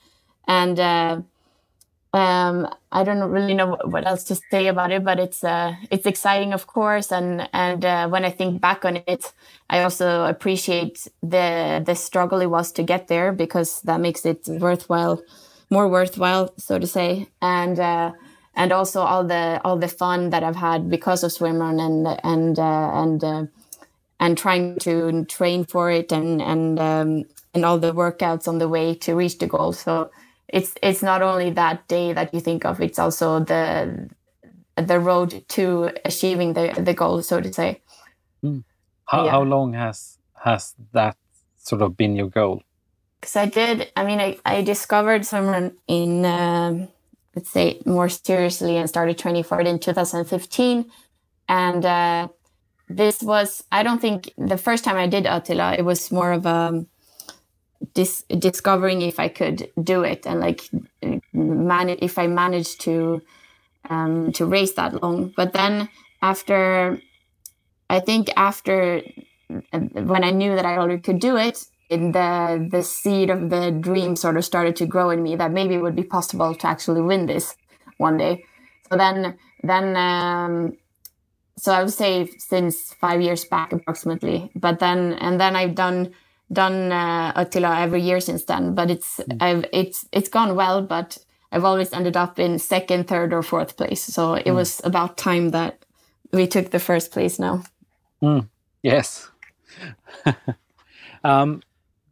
and 0.47 0.79
uh, 0.79 1.21
um, 2.13 2.67
I 2.91 3.03
don't 3.05 3.31
really 3.31 3.53
know 3.53 3.77
what 3.85 4.05
else 4.05 4.25
to 4.25 4.35
say 4.51 4.67
about 4.67 4.91
it, 4.91 5.03
but 5.03 5.19
it's 5.19 5.43
uh, 5.43 5.75
it's 5.89 6.05
exciting, 6.05 6.53
of 6.53 6.67
course, 6.67 7.11
and 7.11 7.47
and 7.53 7.85
uh, 7.85 8.09
when 8.09 8.25
I 8.25 8.29
think 8.31 8.59
back 8.61 8.83
on 8.83 8.97
it, 9.07 9.31
I 9.69 9.83
also 9.83 10.25
appreciate 10.25 11.07
the 11.23 11.81
the 11.85 11.95
struggle 11.95 12.41
it 12.41 12.49
was 12.49 12.71
to 12.73 12.83
get 12.83 13.07
there 13.07 13.31
because 13.31 13.81
that 13.83 14.01
makes 14.01 14.25
it 14.25 14.45
worthwhile, 14.47 15.21
more 15.69 15.87
worthwhile, 15.87 16.53
so 16.57 16.77
to 16.79 16.87
say, 16.87 17.27
and 17.41 17.79
uh, 17.79 18.11
and 18.55 18.71
also 18.71 19.01
all 19.01 19.23
the 19.23 19.61
all 19.63 19.77
the 19.77 19.87
fun 19.87 20.29
that 20.29 20.43
I've 20.43 20.55
had 20.55 20.89
because 20.89 21.23
of 21.23 21.31
swimrun 21.31 21.79
and 21.79 22.19
and 22.23 22.59
uh, 22.59 22.91
and 22.93 23.23
uh, 23.23 23.45
and 24.19 24.37
trying 24.37 24.77
to 24.79 25.25
train 25.25 25.65
for 25.65 25.89
it 25.89 26.11
and 26.11 26.41
and 26.41 26.79
um, 26.79 27.23
and 27.53 27.65
all 27.65 27.79
the 27.79 27.93
workouts 27.93 28.47
on 28.47 28.59
the 28.59 28.67
way 28.67 28.95
to 28.95 29.15
reach 29.15 29.37
the 29.37 29.47
goal. 29.47 29.73
So 29.73 30.11
it's 30.47 30.75
it's 30.83 31.01
not 31.01 31.21
only 31.21 31.51
that 31.51 31.87
day 31.87 32.13
that 32.13 32.33
you 32.33 32.39
think 32.39 32.65
of; 32.65 32.81
it's 32.81 32.99
also 32.99 33.39
the 33.39 34.09
the 34.75 34.99
road 34.99 35.43
to 35.49 35.91
achieving 36.05 36.53
the 36.53 36.73
the 36.77 36.93
goal, 36.93 37.21
so 37.21 37.41
to 37.41 37.51
say. 37.51 37.81
Mm. 38.43 38.63
How 39.05 39.25
yeah. 39.25 39.31
how 39.31 39.43
long 39.43 39.73
has 39.73 40.17
has 40.43 40.75
that 40.93 41.17
sort 41.57 41.81
of 41.81 41.95
been 41.95 42.15
your 42.15 42.29
goal? 42.29 42.63
Because 43.21 43.35
I 43.35 43.45
did, 43.45 43.91
I 43.95 44.03
mean, 44.03 44.19
I, 44.19 44.37
I 44.43 44.63
discovered 44.63 45.21
swimrun 45.21 45.75
in, 45.87 46.25
um, 46.25 46.87
let's 47.35 47.49
say, 47.49 47.81
more 47.85 48.09
seriously 48.09 48.77
and 48.77 48.89
started 48.89 49.17
training 49.17 49.43
for 49.43 49.59
it 49.59 49.67
in 49.67 49.79
2015. 49.79 50.91
And 51.47 51.85
uh, 51.85 52.27
this 52.89 53.21
was, 53.21 53.63
I 53.71 53.83
don't 53.83 54.01
think 54.01 54.33
the 54.37 54.57
first 54.57 54.83
time 54.83 54.97
I 54.97 55.07
did 55.07 55.25
Ötillö, 55.25 55.77
it 55.77 55.85
was 55.85 56.11
more 56.11 56.31
of 56.33 56.45
a 56.45 56.49
um, 56.49 56.87
dis- 57.93 58.23
discovering 58.37 59.01
if 59.01 59.19
I 59.19 59.29
could 59.29 59.69
do 59.81 60.03
it 60.03 60.25
and 60.25 60.39
like 60.39 60.69
manage, 61.33 61.99
if 62.01 62.17
I 62.17 62.27
managed 62.27 62.81
to, 62.81 63.21
um, 63.89 64.31
to 64.33 64.45
race 64.45 64.73
that 64.73 65.01
long. 65.01 65.33
But 65.35 65.53
then 65.53 65.89
after, 66.21 67.01
I 67.89 67.99
think 67.99 68.29
after 68.35 69.01
when 69.71 70.23
I 70.23 70.31
knew 70.31 70.55
that 70.55 70.65
I 70.65 70.77
already 70.77 71.01
could 71.01 71.19
do 71.19 71.37
it, 71.37 71.65
the 71.91 72.67
the 72.71 72.83
seed 72.83 73.29
of 73.29 73.49
the 73.49 73.71
dream 73.71 74.15
sort 74.15 74.37
of 74.37 74.45
started 74.45 74.75
to 74.77 74.85
grow 74.85 75.09
in 75.09 75.21
me 75.21 75.35
that 75.35 75.51
maybe 75.51 75.75
it 75.75 75.81
would 75.81 75.95
be 75.95 76.03
possible 76.03 76.55
to 76.55 76.67
actually 76.67 77.01
win 77.01 77.25
this 77.25 77.55
one 77.97 78.17
day. 78.17 78.45
So 78.89 78.97
then 78.97 79.37
then 79.63 79.95
um, 79.95 80.77
so 81.57 81.73
I 81.73 81.83
would 81.83 81.93
say 81.93 82.29
since 82.37 82.93
five 82.93 83.21
years 83.21 83.45
back 83.45 83.73
approximately. 83.73 84.51
But 84.55 84.79
then 84.79 85.13
and 85.13 85.39
then 85.39 85.55
I've 85.55 85.75
done 85.75 86.13
done 86.51 86.91
uh, 86.91 87.33
Ötillö 87.33 87.77
every 87.77 88.01
year 88.01 88.19
since 88.19 88.45
then. 88.45 88.73
But 88.73 88.89
it's 88.89 89.17
mm. 89.17 89.37
I've 89.41 89.65
it's 89.73 90.07
it's 90.11 90.29
gone 90.29 90.55
well, 90.55 90.81
but 90.81 91.17
I've 91.51 91.65
always 91.65 91.91
ended 91.93 92.15
up 92.15 92.39
in 92.39 92.59
second, 92.59 93.07
third, 93.07 93.33
or 93.33 93.43
fourth 93.43 93.75
place. 93.75 94.01
So 94.03 94.35
it 94.35 94.45
mm. 94.45 94.55
was 94.55 94.81
about 94.83 95.17
time 95.17 95.49
that 95.49 95.85
we 96.31 96.47
took 96.47 96.71
the 96.71 96.79
first 96.79 97.11
place 97.11 97.37
now. 97.37 97.63
Mm. 98.21 98.47
Yes. 98.81 99.29
um, 101.23 101.61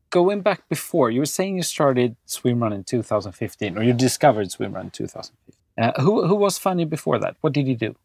going 0.09 0.41
back 0.41 0.67
before, 0.69 1.11
you 1.11 1.19
were 1.19 1.25
saying 1.25 1.57
you 1.57 1.63
started 1.63 2.15
swimrun 2.27 2.73
in 2.73 2.83
2015, 2.83 3.77
or 3.77 3.83
you 3.83 3.93
discovered 3.93 4.47
swimrun 4.47 4.85
in 4.85 4.89
2015. 4.91 5.55
Uh, 5.77 6.01
who 6.01 6.27
who 6.27 6.35
was 6.35 6.57
Fanny 6.57 6.85
before 6.85 7.19
that? 7.19 7.35
What 7.41 7.53
did 7.53 7.67
you 7.67 7.75
do? 7.75 7.95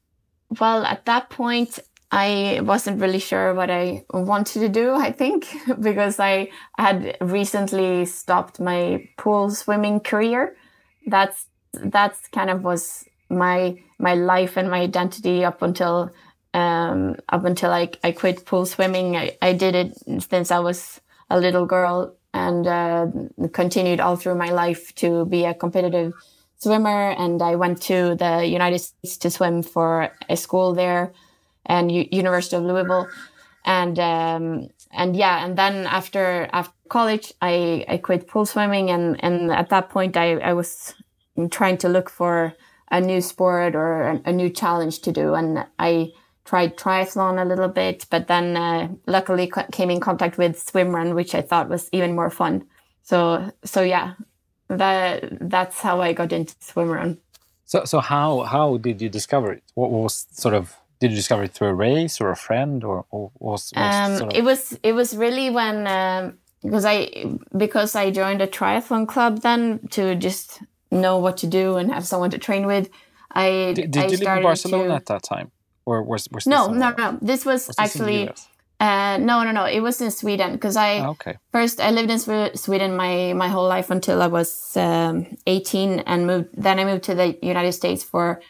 Well, 0.60 0.84
at 0.84 1.04
that 1.06 1.30
point, 1.30 1.80
I 2.12 2.60
wasn't 2.62 3.00
really 3.00 3.18
sure 3.18 3.54
what 3.54 3.70
I 3.70 4.04
wanted 4.12 4.60
to 4.60 4.68
do. 4.68 4.94
I 4.94 5.10
think 5.10 5.48
because 5.80 6.20
I 6.20 6.50
had 6.78 7.16
recently 7.20 8.04
stopped 8.06 8.60
my 8.60 9.08
pool 9.18 9.50
swimming 9.50 10.00
career. 10.00 10.56
That's 11.06 11.46
that's 11.72 12.28
kind 12.28 12.50
of 12.50 12.62
was 12.62 13.04
my 13.28 13.82
my 13.98 14.14
life 14.14 14.56
and 14.56 14.70
my 14.70 14.80
identity 14.80 15.44
up 15.44 15.62
until 15.62 16.12
um, 16.52 17.16
up 17.30 17.44
until 17.44 17.72
I, 17.72 17.90
I 18.04 18.12
quit 18.12 18.46
pool 18.46 18.64
swimming. 18.64 19.16
I, 19.16 19.36
I 19.42 19.52
did 19.52 19.74
it 19.74 20.22
since 20.22 20.52
I 20.52 20.60
was 20.60 21.00
a 21.30 21.38
little 21.38 21.66
girl 21.66 22.14
and 22.32 22.66
uh, 22.66 23.06
continued 23.52 24.00
all 24.00 24.16
through 24.16 24.34
my 24.34 24.50
life 24.50 24.94
to 24.96 25.24
be 25.26 25.44
a 25.44 25.54
competitive 25.54 26.12
swimmer. 26.56 27.10
And 27.10 27.40
I 27.42 27.54
went 27.54 27.80
to 27.82 28.16
the 28.16 28.44
United 28.44 28.78
States 28.78 29.16
to 29.18 29.30
swim 29.30 29.62
for 29.62 30.10
a 30.28 30.36
school 30.36 30.74
there 30.74 31.12
and 31.66 31.92
U- 31.92 32.08
University 32.10 32.56
of 32.56 32.64
Louisville. 32.64 33.08
And, 33.64 33.98
um, 33.98 34.68
and 34.90 35.16
yeah, 35.16 35.44
and 35.44 35.56
then 35.56 35.86
after, 35.86 36.48
after 36.52 36.74
college, 36.88 37.32
I, 37.40 37.84
I 37.88 37.96
quit 37.98 38.26
pool 38.26 38.46
swimming. 38.46 38.90
And, 38.90 39.22
and 39.24 39.52
at 39.52 39.70
that 39.70 39.88
point, 39.88 40.16
I, 40.16 40.38
I 40.38 40.52
was 40.52 40.94
trying 41.50 41.78
to 41.78 41.88
look 41.88 42.10
for 42.10 42.52
a 42.90 43.00
new 43.00 43.20
sport 43.20 43.74
or 43.74 44.02
a, 44.02 44.20
a 44.26 44.32
new 44.32 44.50
challenge 44.50 45.00
to 45.00 45.12
do. 45.12 45.34
And 45.34 45.66
I, 45.78 46.12
tried 46.44 46.76
triathlon 46.76 47.40
a 47.40 47.44
little 47.44 47.68
bit, 47.68 48.06
but 48.10 48.26
then 48.26 48.56
uh, 48.56 48.88
luckily 49.06 49.50
came 49.72 49.90
in 49.90 50.00
contact 50.00 50.38
with 50.38 50.56
swimrun, 50.56 51.14
which 51.14 51.34
I 51.34 51.40
thought 51.40 51.68
was 51.68 51.88
even 51.92 52.14
more 52.14 52.30
fun. 52.30 52.64
So 53.02 53.50
so 53.64 53.82
yeah, 53.82 54.14
that 54.68 55.28
that's 55.40 55.80
how 55.80 56.00
I 56.00 56.12
got 56.12 56.32
into 56.32 56.54
swimrun. 56.56 57.18
So 57.64 57.84
so 57.84 58.00
how 58.00 58.42
how 58.42 58.76
did 58.76 59.00
you 59.00 59.08
discover 59.08 59.52
it? 59.52 59.62
What 59.74 59.90
was 59.90 60.26
sort 60.32 60.54
of 60.54 60.76
did 61.00 61.10
you 61.10 61.16
discover 61.16 61.44
it 61.44 61.52
through 61.52 61.68
a 61.68 61.74
race 61.74 62.20
or 62.20 62.30
a 62.30 62.36
friend 62.36 62.84
or, 62.84 63.04
or 63.10 63.30
was, 63.38 63.72
was 63.74 63.94
um, 63.94 64.16
sort 64.16 64.32
of... 64.32 64.38
it 64.38 64.44
was 64.44 64.78
it 64.82 64.92
was 64.92 65.16
really 65.16 65.50
when 65.50 65.86
um, 65.86 66.38
because 66.62 66.84
I 66.84 67.26
because 67.56 67.94
I 67.94 68.10
joined 68.10 68.42
a 68.42 68.46
triathlon 68.46 69.06
club 69.06 69.40
then 69.42 69.80
to 69.90 70.14
just 70.14 70.62
know 70.90 71.18
what 71.18 71.36
to 71.38 71.46
do 71.46 71.76
and 71.76 71.92
have 71.92 72.06
someone 72.06 72.30
to 72.30 72.38
train 72.38 72.66
with. 72.66 72.88
I 73.32 73.72
did, 73.74 73.90
did 73.90 73.96
I 73.96 74.06
you 74.06 74.16
live 74.18 74.36
in 74.36 74.42
Barcelona 74.42 74.88
to... 74.88 74.94
at 74.94 75.06
that 75.06 75.22
time? 75.22 75.50
Or 75.86 76.02
was, 76.02 76.28
was 76.30 76.46
no 76.46 76.68
no 76.68 76.94
no. 76.96 77.18
This 77.20 77.44
was, 77.44 77.68
was 77.68 77.78
actually 77.78 78.30
uh, 78.80 79.18
no 79.18 79.44
no 79.44 79.52
no. 79.52 79.64
It 79.64 79.80
was 79.80 80.00
in 80.00 80.10
sweden 80.10 80.52
because 80.52 80.76
i 80.76 80.98
oh, 80.98 81.10
okay. 81.10 81.36
first 81.52 81.80
i 81.80 81.90
lived 81.90 82.10
in 82.10 82.18
sweden 82.56 82.96
my 82.96 83.32
my 83.32 83.48
whole 83.48 83.68
life 83.68 83.90
until 83.90 84.22
i 84.22 84.26
was 84.26 84.76
um, 84.76 85.26
18 85.46 86.00
and 86.00 86.26
moved 86.26 86.48
then 86.54 86.78
i 86.78 86.84
moved 86.84 87.04
to 87.04 87.14
the 87.14 87.38
united 87.42 87.72
states 87.72 88.02
for 88.02 88.40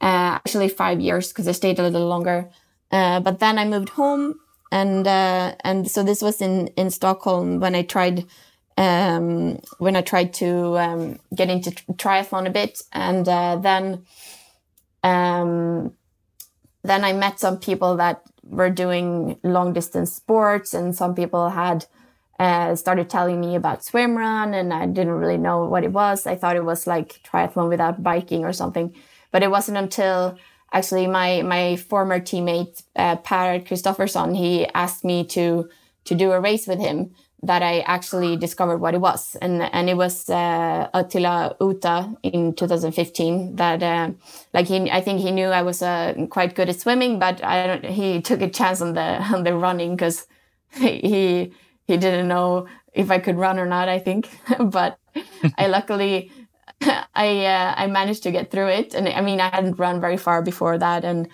uh, 0.00 0.38
actually 0.38 0.68
five 0.68 1.00
years 1.00 1.28
because 1.28 1.46
i 1.48 1.52
stayed 1.52 1.78
a 1.78 1.82
little 1.82 2.06
longer. 2.06 2.50
Uh, 2.90 3.20
but 3.20 3.38
then 3.38 3.58
i 3.58 3.64
moved 3.64 3.90
home 3.90 4.34
and 4.72 5.06
uh, 5.06 5.54
and 5.60 5.90
so 5.90 6.02
this 6.02 6.22
was 6.22 6.40
in 6.40 6.66
in 6.76 6.90
stockholm 6.90 7.60
when 7.60 7.74
i 7.74 7.82
tried 7.82 8.26
um, 8.76 9.58
when 9.78 9.94
i 9.94 10.00
tried 10.00 10.32
to 10.32 10.78
um, 10.78 11.18
get 11.34 11.48
into 11.50 11.70
triathlon 11.92 12.46
a 12.46 12.50
bit. 12.50 12.82
And 12.92 13.28
uh, 13.28 13.56
then 13.56 14.04
um, 15.02 15.92
then 16.82 17.04
I 17.04 17.12
met 17.12 17.40
some 17.40 17.58
people 17.58 17.96
that 17.96 18.22
were 18.42 18.70
doing 18.70 19.38
long 19.42 19.72
distance 19.72 20.12
sports, 20.12 20.74
and 20.74 20.94
some 20.94 21.14
people 21.14 21.50
had 21.50 21.86
uh, 22.38 22.74
started 22.74 23.10
telling 23.10 23.40
me 23.40 23.54
about 23.54 23.84
swim 23.84 24.16
run, 24.16 24.54
and 24.54 24.72
I 24.72 24.86
didn't 24.86 25.12
really 25.12 25.36
know 25.36 25.66
what 25.66 25.84
it 25.84 25.92
was. 25.92 26.26
I 26.26 26.36
thought 26.36 26.56
it 26.56 26.64
was 26.64 26.86
like 26.86 27.20
triathlon 27.22 27.68
without 27.68 28.02
biking 28.02 28.44
or 28.44 28.52
something, 28.52 28.94
but 29.30 29.42
it 29.42 29.50
wasn't 29.50 29.76
until 29.76 30.38
actually 30.72 31.06
my 31.06 31.42
my 31.42 31.76
former 31.76 32.20
teammate 32.20 32.82
uh, 32.96 33.16
Per 33.16 33.60
Kristoffersson 33.60 34.36
he 34.36 34.66
asked 34.68 35.04
me 35.04 35.24
to 35.24 35.68
to 36.04 36.14
do 36.14 36.32
a 36.32 36.40
race 36.40 36.66
with 36.66 36.78
him 36.78 37.14
that 37.42 37.62
I 37.62 37.80
actually 37.80 38.36
discovered 38.36 38.78
what 38.78 38.94
it 38.94 39.00
was, 39.00 39.36
and 39.40 39.62
and 39.62 39.88
it 39.88 39.96
was 39.96 40.28
uh, 40.28 40.88
Ötillö 40.94 41.56
Utö 41.58 42.16
in 42.22 42.54
2015. 42.54 43.56
That 43.56 43.82
uh, 43.82 44.10
like 44.52 44.66
he, 44.66 44.90
I 44.90 45.00
think 45.00 45.20
he 45.20 45.30
knew 45.30 45.46
I 45.48 45.62
was 45.62 45.82
uh, 45.82 46.14
quite 46.30 46.54
good 46.54 46.68
at 46.68 46.80
swimming, 46.80 47.18
but 47.18 47.42
I 47.42 47.66
don't. 47.66 47.84
He 47.84 48.20
took 48.20 48.42
a 48.42 48.50
chance 48.50 48.82
on 48.82 48.94
the 48.94 49.22
on 49.34 49.44
the 49.44 49.54
running 49.54 49.96
because 49.96 50.26
he 50.72 51.52
he 51.86 51.96
didn't 51.96 52.28
know 52.28 52.66
if 52.92 53.10
I 53.10 53.18
could 53.18 53.36
run 53.36 53.58
or 53.58 53.66
not. 53.66 53.88
I 53.88 53.98
think, 53.98 54.28
but 54.60 54.98
I 55.58 55.66
luckily. 55.68 56.32
I 57.14 57.44
uh, 57.44 57.74
I 57.76 57.86
managed 57.88 58.22
to 58.22 58.30
get 58.30 58.50
through 58.50 58.68
it, 58.68 58.94
and 58.94 59.06
I 59.06 59.20
mean 59.20 59.40
I 59.40 59.50
hadn't 59.50 59.78
run 59.78 60.00
very 60.00 60.16
far 60.16 60.40
before 60.42 60.78
that, 60.78 61.04
and 61.04 61.28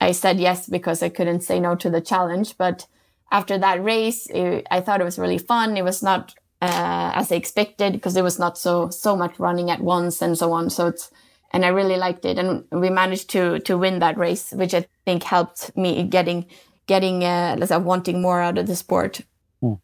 I 0.00 0.12
said 0.12 0.38
yes 0.40 0.68
because 0.68 1.02
I 1.02 1.10
couldn't 1.10 1.42
say 1.42 1.60
no 1.60 1.74
to 1.76 1.90
the 1.90 2.00
challenge. 2.00 2.56
But 2.56 2.86
after 3.30 3.58
that 3.58 3.82
race, 3.82 4.26
it, 4.30 4.66
I 4.70 4.80
thought 4.80 5.00
it 5.00 5.04
was 5.04 5.18
really 5.18 5.38
fun. 5.38 5.76
It 5.76 5.84
was 5.84 6.02
not 6.02 6.34
uh, 6.62 7.12
as 7.14 7.30
I 7.30 7.36
expected 7.36 7.92
because 7.92 8.14
there 8.14 8.24
was 8.24 8.38
not 8.38 8.56
so 8.56 8.88
so 8.90 9.16
much 9.16 9.38
running 9.38 9.70
at 9.70 9.80
once 9.80 10.22
and 10.22 10.36
so 10.38 10.52
on. 10.52 10.70
So 10.70 10.88
it's 10.88 11.10
and 11.52 11.64
I 11.64 11.68
really 11.68 11.96
liked 11.96 12.24
it, 12.24 12.38
and 12.38 12.64
we 12.70 12.90
managed 12.90 13.30
to 13.30 13.58
to 13.60 13.78
win 13.78 13.98
that 14.00 14.16
race, 14.18 14.52
which 14.52 14.74
I 14.74 14.86
think 15.04 15.22
helped 15.22 15.76
me 15.76 16.02
getting 16.04 16.46
getting 16.86 17.24
uh, 17.24 17.56
let's 17.58 17.70
say 17.70 17.78
wanting 17.78 18.22
more 18.22 18.40
out 18.40 18.58
of 18.58 18.66
the 18.66 18.76
sport. 18.76 19.20
Mm. 19.62 19.80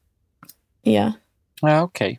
Yeah. 0.82 1.12
Okay. 1.62 2.18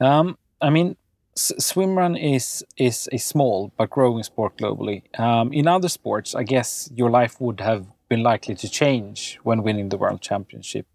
Um, 0.00 0.36
I 0.60 0.70
mean, 0.70 0.96
swimrun 1.36 2.16
is 2.18 2.64
is 2.76 3.08
a 3.12 3.18
small 3.18 3.72
but 3.76 3.90
growing 3.90 4.22
sport 4.22 4.56
globally. 4.58 5.02
Um, 5.18 5.52
in 5.52 5.66
other 5.66 5.88
sports, 5.88 6.34
I 6.34 6.42
guess 6.42 6.90
your 6.94 7.10
life 7.10 7.40
would 7.40 7.60
have 7.60 7.86
been 8.08 8.22
likely 8.22 8.54
to 8.54 8.68
change 8.68 9.38
when 9.42 9.62
winning 9.62 9.88
the 9.88 9.96
world 9.96 10.20
championship. 10.20 10.86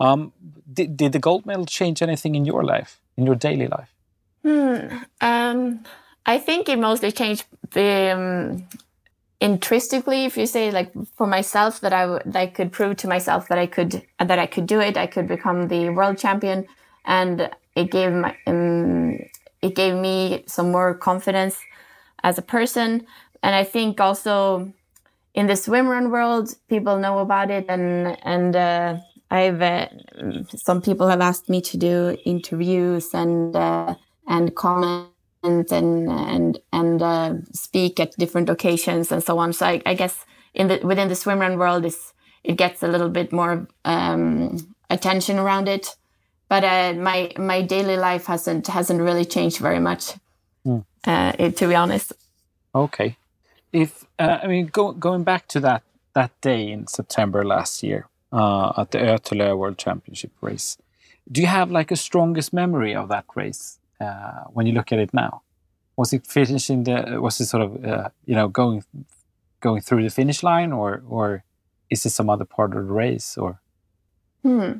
Um, 0.00 0.32
did, 0.72 0.96
did 0.96 1.12
the 1.12 1.18
gold 1.18 1.46
medal 1.46 1.66
change 1.66 2.02
anything 2.02 2.34
in 2.34 2.44
your 2.44 2.64
life, 2.64 3.00
in 3.16 3.26
your 3.26 3.36
daily 3.36 3.68
life? 3.68 3.94
Hmm. 4.42 4.98
Um, 5.20 5.84
I 6.26 6.38
think 6.38 6.68
it 6.68 6.78
mostly 6.78 7.12
changed 7.12 7.44
the, 7.70 8.12
um, 8.12 8.66
intrinsically, 9.40 10.24
if 10.24 10.36
you 10.36 10.46
say 10.46 10.70
like 10.70 10.92
for 11.16 11.26
myself 11.26 11.80
that 11.80 11.92
I, 11.92 12.06
that 12.24 12.36
I 12.36 12.46
could 12.46 12.72
prove 12.72 12.96
to 12.98 13.08
myself 13.08 13.48
that 13.48 13.58
I 13.58 13.66
could 13.66 14.02
that 14.18 14.38
I 14.38 14.46
could 14.46 14.66
do 14.66 14.80
it. 14.80 14.96
I 14.96 15.06
could 15.06 15.28
become 15.28 15.68
the 15.68 15.90
world 15.90 16.18
champion, 16.18 16.66
and 17.04 17.48
it 17.76 17.90
gave 17.90 18.12
my, 18.12 18.36
um, 18.46 19.18
it 19.62 19.74
gave 19.74 19.94
me 19.94 20.42
some 20.46 20.72
more 20.72 20.94
confidence 20.94 21.58
as 22.24 22.36
a 22.38 22.42
person. 22.42 23.06
And 23.42 23.54
I 23.54 23.62
think 23.62 24.00
also 24.00 24.72
in 25.38 25.46
the 25.46 25.52
swimrun 25.52 26.10
world, 26.10 26.52
people 26.68 26.98
know 26.98 27.20
about 27.20 27.48
it, 27.48 27.66
and 27.68 28.18
and 28.24 28.56
uh, 28.56 28.96
I've 29.30 29.62
uh, 29.62 29.86
some 30.56 30.82
people 30.82 31.06
have 31.06 31.20
asked 31.20 31.48
me 31.48 31.60
to 31.60 31.76
do 31.76 32.16
interviews 32.24 33.14
and 33.14 33.54
uh, 33.54 33.94
and 34.26 34.56
comment 34.56 35.06
and 35.44 35.70
and 35.72 36.58
and 36.72 37.02
uh, 37.02 37.34
speak 37.52 38.00
at 38.00 38.16
different 38.16 38.50
occasions 38.50 39.12
and 39.12 39.22
so 39.22 39.38
on. 39.38 39.52
So 39.52 39.64
I, 39.66 39.80
I, 39.86 39.94
guess 39.94 40.26
in 40.54 40.66
the 40.66 40.80
within 40.82 41.06
the 41.06 41.14
swimrun 41.14 41.56
world, 41.56 41.84
is 41.84 42.12
it 42.42 42.56
gets 42.56 42.82
a 42.82 42.88
little 42.88 43.10
bit 43.10 43.32
more 43.32 43.68
um, 43.84 44.56
attention 44.90 45.38
around 45.38 45.68
it. 45.68 45.94
But 46.48 46.64
uh, 46.64 46.94
my 46.94 47.30
my 47.38 47.62
daily 47.62 47.96
life 47.96 48.26
hasn't 48.26 48.66
hasn't 48.66 49.00
really 49.00 49.24
changed 49.24 49.58
very 49.58 49.78
much, 49.78 50.14
mm. 50.66 50.84
uh, 51.06 51.32
to 51.32 51.68
be 51.68 51.76
honest. 51.76 52.12
Okay, 52.74 53.16
if 53.72 54.04
uh, 54.18 54.38
I 54.42 54.46
mean 54.46 54.66
go, 54.66 54.92
going 54.92 55.24
back 55.24 55.48
to 55.48 55.60
that 55.60 55.82
that 56.14 56.32
day 56.40 56.70
in 56.70 56.86
September 56.86 57.44
last 57.44 57.82
year 57.82 58.08
uh, 58.32 58.72
at 58.76 58.90
the 58.90 58.98
Ötillö 58.98 59.56
World 59.56 59.78
Championship 59.78 60.32
race, 60.40 60.78
do 61.30 61.40
you 61.40 61.46
have 61.46 61.70
like 61.70 61.90
a 61.90 61.96
strongest 61.96 62.52
memory 62.52 62.94
of 62.94 63.08
that 63.08 63.24
race 63.34 63.78
uh, 64.00 64.44
when 64.52 64.66
you 64.66 64.72
look 64.72 64.92
at 64.92 64.98
it 64.98 65.12
now? 65.12 65.42
Was 65.96 66.12
it 66.12 66.26
finishing 66.26 66.84
the? 66.84 67.18
Was 67.20 67.40
it 67.40 67.46
sort 67.46 67.62
of 67.64 67.84
uh, 67.84 68.08
you 68.24 68.34
know 68.34 68.48
going 68.48 68.84
going 69.60 69.82
through 69.82 70.02
the 70.02 70.10
finish 70.10 70.42
line, 70.42 70.72
or 70.72 71.02
or 71.08 71.44
is 71.90 72.06
it 72.06 72.10
some 72.10 72.30
other 72.30 72.44
part 72.44 72.76
of 72.76 72.86
the 72.86 72.92
race, 72.92 73.36
or? 73.36 73.60
Hmm. 74.42 74.78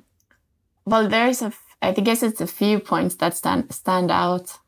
Well, 0.84 1.08
there's 1.08 1.42
a. 1.42 1.52
I 1.82 1.92
guess 1.92 2.22
it's 2.22 2.40
a 2.40 2.46
few 2.46 2.80
points 2.80 3.16
that 3.16 3.36
stand 3.36 3.72
stand 3.72 4.10
out. 4.10 4.58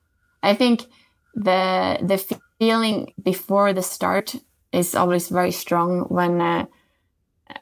I 0.43 0.55
think 0.55 0.87
the 1.35 1.99
the 2.03 2.41
feeling 2.61 3.13
before 3.21 3.73
the 3.73 3.83
start 3.83 4.37
is 4.73 4.95
always 4.95 5.29
very 5.29 5.51
strong 5.51 6.03
when. 6.03 6.41
Uh, 6.41 6.67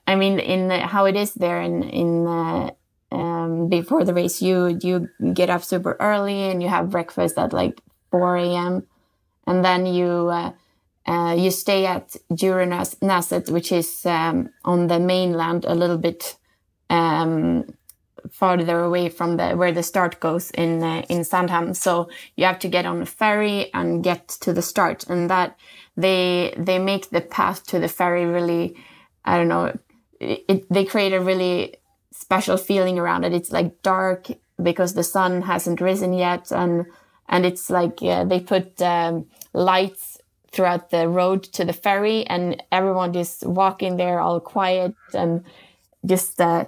I 0.06 0.16
mean, 0.16 0.38
in 0.38 0.68
the, 0.68 0.80
how 0.80 1.06
it 1.06 1.16
is 1.16 1.32
there 1.32 1.62
in 1.62 1.82
in 1.84 2.26
um, 3.10 3.68
before 3.68 4.04
the 4.04 4.14
race, 4.14 4.42
you 4.42 4.78
you 4.82 5.08
get 5.32 5.50
up 5.50 5.64
super 5.64 5.96
early 6.00 6.50
and 6.50 6.62
you 6.62 6.68
have 6.68 6.90
breakfast 6.90 7.38
at 7.38 7.52
like 7.52 7.80
4 8.10 8.36
a.m. 8.36 8.86
and 9.46 9.64
then 9.64 9.86
you 9.86 10.28
uh, 10.28 10.52
uh, 11.06 11.34
you 11.34 11.50
stay 11.50 11.86
at 11.86 12.16
Djurönäset, 12.30 13.50
which 13.50 13.72
is 13.72 14.04
um, 14.04 14.50
on 14.64 14.88
the 14.88 15.00
mainland 15.00 15.64
a 15.64 15.74
little 15.74 15.98
bit 15.98 16.36
um, 16.90 17.64
farther 18.32 18.80
away 18.80 19.08
from 19.08 19.36
the 19.36 19.50
where 19.50 19.72
the 19.72 19.82
start 19.82 20.20
goes 20.20 20.50
in 20.52 20.82
uh, 20.82 21.02
in 21.08 21.24
Sandham. 21.24 21.74
So 21.74 22.08
you 22.36 22.44
have 22.44 22.58
to 22.60 22.68
get 22.68 22.86
on 22.86 23.02
a 23.02 23.06
ferry 23.06 23.72
and 23.74 24.02
get 24.02 24.28
to 24.40 24.52
the 24.52 24.62
start, 24.62 25.04
and 25.08 25.30
that 25.30 25.58
they 25.96 26.54
they 26.56 26.78
make 26.78 27.10
the 27.10 27.20
path 27.20 27.64
to 27.66 27.78
the 27.78 27.88
ferry 27.88 28.24
really, 28.24 28.76
I 29.24 29.36
don't 29.36 29.48
know, 29.48 29.76
it, 30.20 30.44
it, 30.48 30.72
they 30.72 30.84
create 30.84 31.12
a 31.12 31.20
really 31.20 31.76
special 32.12 32.56
feeling 32.56 32.98
around 32.98 33.24
it. 33.24 33.32
It's 33.32 33.52
like 33.52 33.82
dark 33.82 34.28
because 34.62 34.94
the 34.94 35.04
sun 35.04 35.42
hasn't 35.42 35.80
risen 35.80 36.12
yet, 36.12 36.50
and 36.52 36.86
and 37.28 37.44
it's 37.44 37.70
like 37.70 37.98
they 37.98 38.40
put 38.40 38.80
um, 38.82 39.26
lights 39.52 40.18
throughout 40.50 40.90
the 40.90 41.08
road 41.08 41.42
to 41.42 41.64
the 41.64 41.72
ferry, 41.72 42.26
and 42.26 42.62
everyone 42.72 43.12
just 43.12 43.46
walking 43.46 43.96
there 43.96 44.18
all 44.18 44.40
quiet 44.40 44.94
and 45.12 45.44
just 46.06 46.40
uh, 46.40 46.64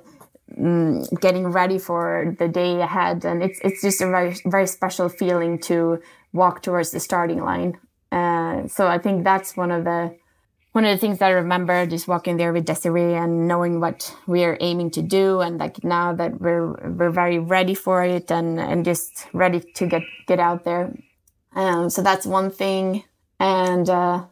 mm, 0.61 1.21
getting 1.21 1.47
ready 1.49 1.79
for 1.79 2.37
the 2.39 2.49
day 2.49 2.81
ahead. 2.81 3.25
And 3.25 3.43
it's 3.43 3.59
it's 3.63 3.83
just 3.83 4.01
a 4.01 4.07
very 4.07 4.37
very 4.45 4.67
special 4.67 5.09
feeling 5.09 5.59
to 5.61 6.01
walk 6.33 6.63
towards 6.63 6.91
the 6.91 7.01
starting 7.01 7.43
line. 7.43 7.79
Uh, 8.13 8.67
so 8.69 8.87
I 8.87 8.99
think 8.99 9.25
that's 9.25 9.57
one 9.57 9.71
of 9.71 9.85
the 9.85 10.17
one 10.73 10.85
of 10.85 10.93
the 10.93 10.99
things 10.99 11.19
that 11.19 11.27
I 11.27 11.31
remember 11.31 11.85
just 11.87 12.07
walking 12.07 12.37
there 12.37 12.53
with 12.53 12.65
Desiree 12.65 13.15
and 13.15 13.49
knowing 13.49 13.81
what 13.81 14.15
we 14.27 14.45
are 14.45 14.57
aiming 14.61 14.91
to 14.93 15.03
do, 15.03 15.41
and 15.41 15.59
like 15.59 15.83
now 15.83 16.15
that 16.15 16.41
we're 16.41 16.73
we're 16.91 17.11
very 17.11 17.39
ready 17.39 17.75
for 17.75 18.05
it 18.05 18.31
and 18.31 18.61
and 18.61 18.85
just 18.85 19.27
ready 19.33 19.61
to 19.75 19.87
get 19.87 20.03
get 20.27 20.39
out 20.39 20.65
there. 20.65 20.95
Um, 21.55 21.91
so 21.91 22.03
that's 22.03 22.27
one 22.27 22.51
thing, 22.51 23.03
and 23.41 23.89
uh, 23.91 24.27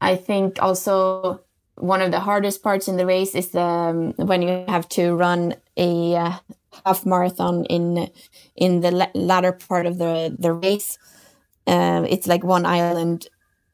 I 0.00 0.16
think 0.16 0.62
also 0.62 1.43
one 1.76 2.00
of 2.00 2.10
the 2.10 2.20
hardest 2.20 2.62
parts 2.62 2.88
in 2.88 2.96
the 2.96 3.06
race 3.06 3.34
is 3.34 3.50
the 3.50 3.60
um, 3.60 4.12
when 4.16 4.42
you 4.42 4.64
have 4.68 4.88
to 4.90 5.14
run 5.14 5.54
a 5.76 6.14
uh, 6.14 6.32
half 6.84 7.04
marathon 7.04 7.64
in 7.66 8.10
in 8.56 8.80
the 8.80 9.10
latter 9.14 9.52
part 9.52 9.86
of 9.86 9.98
the 9.98 10.34
the 10.38 10.52
race. 10.52 10.98
Uh, 11.66 12.04
it's 12.08 12.26
like 12.26 12.44
one 12.44 12.66
island 12.66 13.26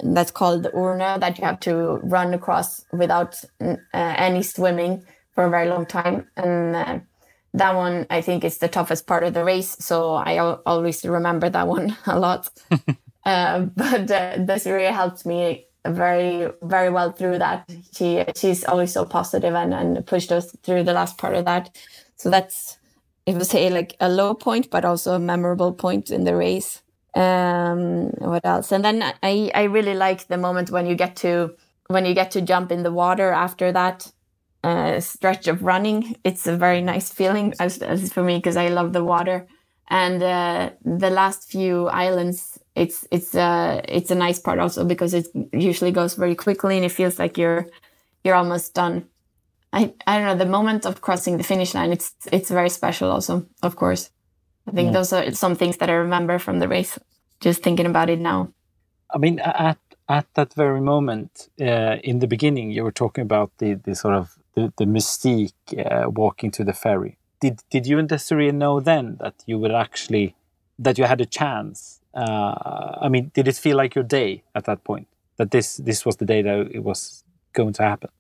that's 0.02 0.30
called 0.30 0.64
Ornö 0.72 1.20
that 1.20 1.38
you 1.38 1.44
have 1.44 1.60
to 1.60 1.98
run 2.02 2.32
across 2.34 2.84
without 2.92 3.42
uh, 3.60 3.76
any 3.92 4.42
swimming 4.42 5.04
for 5.34 5.44
a 5.44 5.50
very 5.50 5.68
long 5.68 5.86
time. 5.86 6.26
And 6.36 6.76
uh, 6.76 6.98
that 7.54 7.74
one, 7.74 8.06
I 8.08 8.20
think, 8.20 8.44
is 8.44 8.58
the 8.58 8.68
toughest 8.68 9.06
part 9.06 9.24
of 9.24 9.34
the 9.34 9.44
race. 9.44 9.76
So 9.80 10.14
I 10.14 10.36
al- 10.36 10.62
always 10.64 11.04
remember 11.04 11.50
that 11.50 11.66
one 11.66 11.96
a 12.06 12.18
lot. 12.18 12.48
uh, 13.24 13.60
but 13.60 14.10
uh, 14.10 14.58
really 14.66 14.84
helped 14.84 15.26
me 15.26 15.66
very, 15.86 16.50
very 16.62 16.90
well 16.90 17.12
through 17.12 17.38
that. 17.38 17.68
She 17.94 18.24
she's 18.36 18.64
always 18.64 18.92
so 18.92 19.04
positive 19.04 19.54
and, 19.54 19.74
and 19.74 20.06
pushed 20.06 20.32
us 20.32 20.52
through 20.62 20.84
the 20.84 20.92
last 20.92 21.18
part 21.18 21.34
of 21.34 21.44
that. 21.46 21.76
So 22.16 22.30
that's, 22.30 22.78
if 23.26 23.36
I 23.36 23.42
say, 23.42 23.70
like 23.70 23.96
a 24.00 24.08
low 24.08 24.34
point, 24.34 24.70
but 24.70 24.84
also 24.84 25.14
a 25.14 25.18
memorable 25.18 25.72
point 25.72 26.10
in 26.10 26.24
the 26.24 26.36
race 26.36 26.82
um 27.16 28.04
what 28.18 28.46
else 28.46 28.70
and 28.70 28.84
then 28.84 29.02
i 29.24 29.50
i 29.56 29.64
really 29.64 29.94
like 29.94 30.28
the 30.28 30.36
moment 30.38 30.70
when 30.70 30.86
you 30.86 30.94
get 30.94 31.16
to 31.16 31.50
when 31.88 32.04
you 32.06 32.14
get 32.14 32.30
to 32.30 32.40
jump 32.40 32.70
in 32.70 32.84
the 32.84 32.92
water 32.92 33.32
after 33.32 33.72
that 33.72 34.12
uh, 34.62 35.00
stretch 35.00 35.48
of 35.48 35.62
running 35.64 36.14
it's 36.22 36.46
a 36.46 36.56
very 36.56 36.80
nice 36.80 37.12
feeling 37.12 37.52
as, 37.58 37.78
as 37.78 38.12
for 38.12 38.22
me 38.22 38.36
because 38.36 38.56
i 38.56 38.68
love 38.68 38.92
the 38.92 39.02
water 39.02 39.44
and 39.88 40.22
uh, 40.22 40.70
the 40.84 41.10
last 41.10 41.50
few 41.50 41.88
islands 41.88 42.59
it's 42.74 43.06
it's 43.10 43.34
uh 43.34 43.80
it's 43.88 44.10
a 44.10 44.14
nice 44.14 44.38
part 44.38 44.58
also 44.58 44.84
because 44.84 45.14
it 45.14 45.26
usually 45.52 45.90
goes 45.90 46.14
very 46.14 46.34
quickly 46.34 46.76
and 46.76 46.84
it 46.84 46.92
feels 46.92 47.18
like 47.18 47.36
you're 47.36 47.66
you're 48.24 48.36
almost 48.36 48.74
done 48.74 49.06
i 49.72 49.92
i 50.06 50.16
don't 50.16 50.26
know 50.26 50.44
the 50.44 50.50
moment 50.50 50.86
of 50.86 51.00
crossing 51.00 51.36
the 51.36 51.44
finish 51.44 51.74
line 51.74 51.92
it's 51.92 52.14
it's 52.32 52.50
very 52.50 52.70
special 52.70 53.10
also 53.10 53.46
of 53.62 53.76
course 53.76 54.10
I 54.66 54.72
think 54.72 54.86
yeah. 54.86 54.92
those 54.92 55.12
are 55.12 55.30
some 55.32 55.54
things 55.54 55.78
that 55.78 55.90
I 55.90 55.94
remember 55.94 56.38
from 56.38 56.58
the 56.58 56.68
race. 56.68 56.98
Just 57.40 57.62
thinking 57.62 57.86
about 57.86 58.10
it 58.10 58.20
now. 58.20 58.52
I 59.12 59.18
mean, 59.18 59.40
at 59.40 59.78
at 60.08 60.26
that 60.34 60.54
very 60.54 60.80
moment, 60.80 61.48
uh, 61.60 61.96
in 62.04 62.18
the 62.18 62.26
beginning, 62.26 62.70
you 62.70 62.84
were 62.84 62.92
talking 62.92 63.22
about 63.22 63.50
the 63.58 63.74
the 63.74 63.94
sort 63.94 64.14
of 64.14 64.36
the, 64.54 64.72
the 64.76 64.84
mystique 64.84 65.52
uh, 65.78 66.10
walking 66.10 66.50
to 66.52 66.64
the 66.64 66.72
ferry. 66.72 67.16
Did 67.40 67.62
did 67.70 67.86
you 67.86 67.98
and 67.98 68.08
Desiree 68.08 68.52
know 68.52 68.80
then 68.80 69.16
that 69.20 69.42
you 69.46 69.58
would 69.58 69.72
actually 69.72 70.34
that 70.78 70.98
you 70.98 71.04
had 71.04 71.20
a 71.20 71.26
chance? 71.26 71.99
Uh, 72.14 72.98
I 73.00 73.08
mean, 73.08 73.30
did 73.34 73.48
it 73.48 73.56
feel 73.56 73.76
like 73.76 73.94
your 73.94 74.04
day 74.04 74.42
at 74.54 74.64
that 74.64 74.84
point? 74.84 75.06
That 75.36 75.50
this 75.50 75.76
this 75.76 76.04
was 76.04 76.16
the 76.16 76.26
day 76.26 76.42
that 76.42 76.70
it 76.72 76.84
was 76.84 77.24
going 77.52 77.72
to 77.74 77.82
happen? 77.82 78.10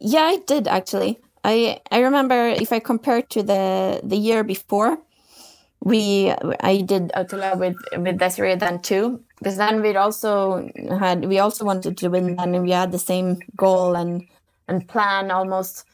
Yeah, 0.00 0.22
I 0.22 0.38
did 0.46 0.66
actually. 0.66 1.18
I 1.44 1.80
I 1.90 2.00
remember 2.00 2.48
if 2.48 2.72
I 2.72 2.80
compare 2.80 3.22
to 3.22 3.42
the 3.42 4.00
the 4.02 4.16
year 4.16 4.42
before, 4.42 4.98
we 5.84 6.32
I 6.60 6.80
did 6.80 7.12
Ötillö 7.14 7.58
with 7.58 7.76
with 7.98 8.18
Desiree 8.18 8.56
then 8.56 8.80
too 8.80 9.20
because 9.38 9.56
then 9.56 9.82
we 9.82 9.94
also 9.94 10.68
had 10.98 11.26
we 11.26 11.38
also 11.38 11.64
wanted 11.64 11.96
to 11.98 12.08
win 12.08 12.36
and 12.38 12.62
we 12.62 12.70
had 12.70 12.90
the 12.90 12.98
same 12.98 13.38
goal 13.56 13.94
and 13.94 14.26
and 14.66 14.88
plan 14.88 15.30
almost 15.30 15.84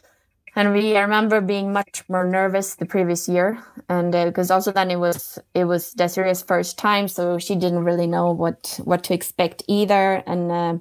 and 0.56 0.72
we 0.72 0.96
remember 0.96 1.40
being 1.40 1.72
much 1.72 2.02
more 2.08 2.26
nervous 2.26 2.74
the 2.74 2.86
previous 2.86 3.28
year 3.28 3.62
and 3.88 4.12
because 4.12 4.50
uh, 4.50 4.54
also 4.54 4.72
then 4.72 4.90
it 4.90 4.98
was 4.98 5.38
it 5.54 5.64
was 5.64 5.92
Desiree's 5.92 6.42
first 6.42 6.78
time 6.78 7.08
so 7.08 7.38
she 7.38 7.54
didn't 7.54 7.84
really 7.84 8.06
know 8.06 8.32
what 8.32 8.78
what 8.84 9.04
to 9.04 9.14
expect 9.14 9.62
either 9.68 10.22
and 10.26 10.50
uh, 10.50 10.78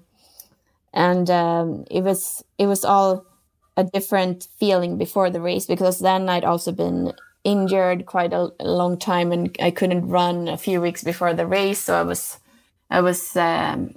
and 0.94 1.30
um, 1.30 1.86
it 1.90 2.04
was 2.04 2.44
it 2.58 2.68
was 2.68 2.84
all 2.84 3.26
a 3.78 3.84
different 3.84 4.48
feeling 4.60 4.98
before 4.98 5.30
the 5.30 5.40
race 5.40 5.66
because 5.66 6.00
then 6.00 6.28
I'd 6.28 6.44
also 6.44 6.72
been 6.72 7.14
injured 7.44 8.06
quite 8.06 8.34
a, 8.34 8.52
a, 8.60 8.68
long 8.68 8.98
time 8.98 9.32
and 9.32 9.56
I 9.62 9.72
couldn't 9.72 10.10
run 10.10 10.50
a 10.50 10.58
few 10.58 10.82
weeks 10.82 11.04
before 11.04 11.34
the 11.34 11.48
race. 11.48 11.80
So 11.80 11.96
I 11.96 12.04
was, 12.04 12.40
I 12.90 13.00
was 13.02 13.38
um, 13.38 13.96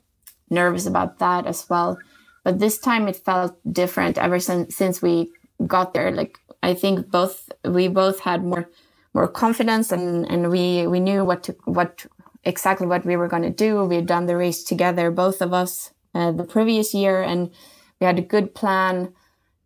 nervous 0.50 0.86
about 0.86 1.18
that 1.18 1.46
as 1.46 1.68
well. 1.68 1.98
But 2.44 2.60
this 2.60 2.78
time 2.78 3.08
it 3.08 3.16
felt 3.16 3.56
different 3.70 4.18
ever 4.18 4.38
since, 4.38 4.76
since 4.76 5.02
we 5.02 5.32
got 5.66 5.94
there. 5.94 6.10
Like 6.10 6.38
I 6.62 6.74
think 6.74 7.10
both, 7.10 7.50
we 7.64 7.88
both 7.88 8.20
had 8.20 8.44
more, 8.44 8.68
more 9.14 9.28
confidence 9.28 9.92
and, 9.92 10.30
and 10.30 10.50
we, 10.50 10.86
we 10.86 11.00
knew 11.00 11.24
what 11.24 11.42
to, 11.44 11.56
what 11.64 12.06
exactly 12.44 12.86
what 12.86 13.04
we 13.04 13.16
were 13.16 13.28
going 13.28 13.42
to 13.42 13.50
do. 13.50 13.84
We 13.84 13.96
had 13.96 14.06
done 14.06 14.26
the 14.26 14.36
race 14.36 14.64
together, 14.64 15.10
both 15.10 15.40
of 15.40 15.52
us, 15.52 15.92
uh, 16.14 16.32
the 16.32 16.44
previous 16.44 16.94
year, 16.94 17.22
and 17.22 17.50
we 18.00 18.06
had 18.06 18.18
a 18.18 18.22
good 18.22 18.54
plan 18.54 19.12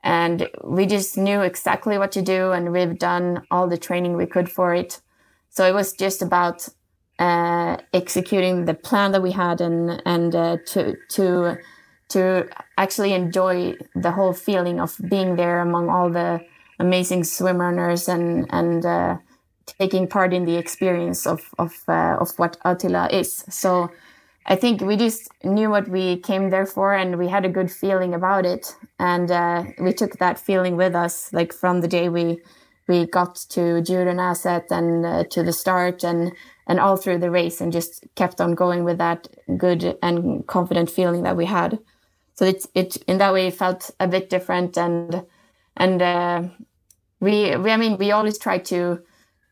and 0.07 0.49
we 0.63 0.87
just 0.87 1.19
knew 1.19 1.41
exactly 1.41 1.99
what 1.99 2.13
to 2.13 2.23
do 2.23 2.53
and 2.53 2.73
we've 2.73 2.99
done 2.99 3.43
all 3.51 3.67
the 3.69 3.77
training 3.77 4.17
we 4.17 4.25
could 4.25 4.49
for 4.49 4.73
it 4.73 5.01
so 5.51 5.67
it 5.67 5.75
was 5.75 5.93
just 5.95 6.23
about 6.23 6.69
uh, 7.19 7.77
executing 7.93 8.67
the 8.67 8.75
plan 8.75 9.11
that 9.13 9.23
we 9.23 9.33
had 9.33 9.61
and 9.61 10.03
and 10.07 10.37
uh, 10.37 10.59
to 10.67 10.95
to 11.09 11.57
to 12.09 12.49
actually 12.77 13.13
enjoy 13.13 13.75
the 13.95 14.13
whole 14.13 14.33
feeling 14.33 14.81
of 14.81 14.97
being 15.09 15.37
there 15.37 15.61
among 15.61 15.89
all 15.89 16.11
the 16.11 16.41
amazing 16.79 17.25
swim 17.25 17.59
runners 17.59 18.09
and 18.09 18.47
and 18.51 18.85
uh, 18.85 19.17
taking 19.67 20.07
part 20.07 20.33
in 20.33 20.45
the 20.45 20.57
experience 20.57 21.27
of 21.27 21.41
of 21.59 21.73
uh, 21.89 22.17
of 22.21 22.39
what 22.39 22.59
Ötillö 22.65 23.13
is. 23.13 23.45
So 23.49 23.91
I 24.49 24.55
think 24.55 24.81
we 24.81 24.97
just 24.97 25.29
knew 25.43 25.71
what 25.71 25.89
we 25.89 26.19
came 26.19 26.51
there 26.51 26.67
for, 26.67 26.95
and 26.95 27.19
we 27.19 27.29
had 27.29 27.45
a 27.45 27.49
good 27.49 27.71
feeling 27.71 28.15
about 28.15 28.47
it, 28.47 28.77
and 28.99 29.31
uh, 29.31 29.65
we 29.81 29.93
took 29.93 30.19
that 30.19 30.39
feeling 30.39 30.77
with 30.77 30.95
us, 30.95 31.33
like 31.33 31.53
from 31.53 31.81
the 31.81 31.89
day 31.89 32.09
we 32.09 32.41
we 32.89 33.07
got 33.07 33.35
to 33.35 33.83
Djurgården 33.83 34.71
and 34.71 35.07
uh, 35.07 35.25
to 35.25 35.43
the 35.43 35.53
start, 35.53 36.05
and 36.05 36.33
and 36.69 36.79
all 36.79 36.97
through 36.97 37.19
the 37.19 37.31
race, 37.31 37.61
and 37.61 37.73
just 37.73 38.05
kept 38.15 38.41
on 38.41 38.55
going 38.55 38.85
with 38.85 38.99
that 38.99 39.27
good 39.57 39.99
and 40.03 40.47
confident 40.47 40.91
feeling 40.91 41.25
that 41.25 41.37
we 41.37 41.47
had. 41.47 41.79
So 42.37 42.45
it 42.45 42.67
it 42.75 42.97
in 43.07 43.19
that 43.19 43.33
way 43.33 43.51
felt 43.51 43.91
a 43.99 44.07
bit 44.07 44.31
different, 44.31 44.77
and 44.77 45.25
and 45.77 46.03
uh, 46.03 46.43
we 47.21 47.57
we 47.57 47.71
I 47.71 47.77
mean 47.77 47.97
we 47.97 48.13
always 48.13 48.39
try 48.39 48.59
to 48.59 49.01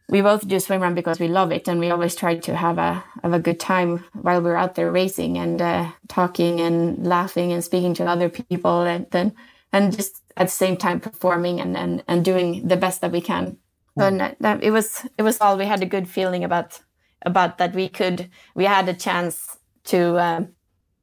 we 0.09 0.21
both 0.21 0.47
do 0.47 0.61
swim 0.61 0.83
run 0.83 0.95
because 0.95 1.19
we 1.19 1.29
love 1.29 1.51
it 1.51 1.67
and 1.67 1.81
we 1.81 1.91
always 1.91 2.15
try 2.15 2.37
to 2.37 2.57
have 2.57 2.79
a 2.79 3.03
have 3.23 3.33
a 3.33 3.39
good 3.39 3.59
time 3.59 4.05
while 4.13 4.43
we're 4.43 4.57
out 4.57 4.75
there 4.75 4.91
racing 4.91 5.39
and 5.39 5.63
uh, 5.63 5.91
talking 6.09 6.61
and 6.61 7.07
laughing 7.07 7.53
and 7.53 7.65
speaking 7.65 7.95
to 7.95 8.05
other 8.05 8.29
people 8.29 8.83
and 8.83 9.07
then 9.11 9.35
and 9.73 9.97
just 9.97 10.23
at 10.37 10.49
the 10.49 10.53
same 10.53 10.77
time 10.77 11.01
performing 11.01 11.61
and 11.61 11.77
and, 11.77 12.05
and 12.07 12.25
doing 12.25 12.69
the 12.69 12.77
best 12.77 13.01
that 13.01 13.13
we 13.13 13.21
can 13.21 13.57
so 13.97 14.11
mm. 14.11 14.37
that, 14.41 14.63
it 14.63 14.71
was 14.71 15.07
it 15.17 15.23
was 15.23 15.41
all 15.41 15.57
we 15.57 15.65
had 15.65 15.83
a 15.83 15.87
good 15.87 16.09
feeling 16.09 16.45
about 16.45 16.81
about 17.23 17.57
that 17.59 17.75
we 17.75 17.89
could 17.89 18.29
we 18.55 18.65
had 18.65 18.89
a 18.89 18.95
chance 18.95 19.57
to 19.85 20.17
uh, 20.17 20.45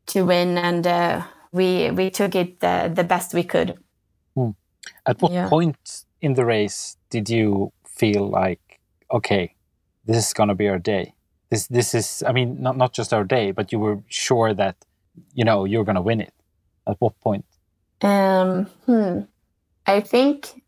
to 0.06 0.26
win 0.26 0.58
and 0.58 0.86
uh, 0.86 1.24
we 1.52 1.92
we 1.92 2.10
took 2.10 2.36
it 2.36 2.60
the, 2.60 2.92
the 2.94 3.04
best 3.04 3.34
we 3.34 3.44
could 3.44 3.78
mm. 4.38 4.56
at 5.06 5.22
what 5.22 5.32
yeah. 5.32 5.50
point 5.50 6.06
in 6.22 6.34
the 6.36 6.46
race 6.46 6.98
did 7.10 7.30
you 7.30 7.72
feel 7.86 8.28
like 8.30 8.72
okay, 9.12 9.56
this 10.06 10.28
is 10.28 10.34
going 10.34 10.50
to 10.50 10.56
be 10.56 10.68
our 10.68 10.80
day. 10.80 11.14
This 11.50 11.68
this 11.68 11.94
is 11.94 12.24
I 12.26 12.32
mean 12.32 12.62
not 12.62 12.78
not 12.78 12.94
just 12.94 13.14
our 13.14 13.24
day, 13.24 13.52
but 13.52 13.72
you 13.72 13.80
were 13.80 14.00
sure 14.08 14.54
that 14.54 14.76
you 15.34 15.44
know 15.44 15.66
you're 15.66 15.84
going 15.84 15.96
to 15.96 16.02
win 16.02 16.22
it. 16.22 16.34
At 16.88 16.96
what 17.00 17.20
point? 17.20 17.46
Um, 18.02 18.66
hmm. 18.86 19.20
I 19.86 20.00
think 20.00 20.64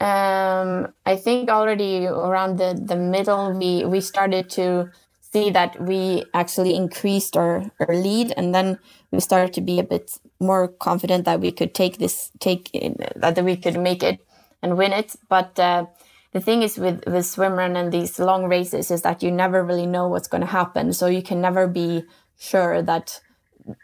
um, 0.00 0.92
I 1.06 1.16
think 1.16 1.48
already 1.48 2.06
around 2.06 2.58
the, 2.58 2.74
the 2.74 2.96
middle 2.96 3.56
we 3.56 3.84
we 3.84 4.00
started 4.00 4.50
to 4.50 4.90
see 5.32 5.50
that 5.50 5.80
we 5.80 6.24
actually 6.34 6.74
increased 6.74 7.36
our, 7.36 7.70
our 7.80 7.94
lead 7.94 8.32
and 8.36 8.54
then 8.54 8.78
we 9.10 9.20
started 9.20 9.52
to 9.54 9.60
be 9.60 9.78
a 9.78 9.84
bit 9.84 10.18
more 10.40 10.68
confident 10.68 11.24
that 11.24 11.40
we 11.40 11.52
could 11.52 11.74
take 11.74 11.98
this 11.98 12.30
take 12.40 12.70
that 13.16 13.44
we 13.44 13.56
could 13.56 13.78
make 13.78 14.02
it 14.02 14.20
and 14.62 14.76
win 14.76 14.92
it. 14.92 15.14
But 15.28 15.58
uh, 15.58 15.86
the 16.32 16.40
thing 16.40 16.62
is 16.62 16.78
with 16.78 17.04
with 17.06 17.24
swimrun 17.24 17.76
and 17.76 17.92
these 17.92 18.18
long 18.18 18.44
races 18.44 18.90
is 18.90 19.02
that 19.02 19.22
you 19.22 19.30
never 19.30 19.64
really 19.64 19.86
know 19.86 20.08
what's 20.08 20.28
going 20.28 20.42
to 20.42 20.46
happen. 20.46 20.92
So 20.92 21.06
you 21.06 21.22
can 21.22 21.40
never 21.40 21.66
be 21.66 22.04
sure 22.38 22.82
that 22.82 23.20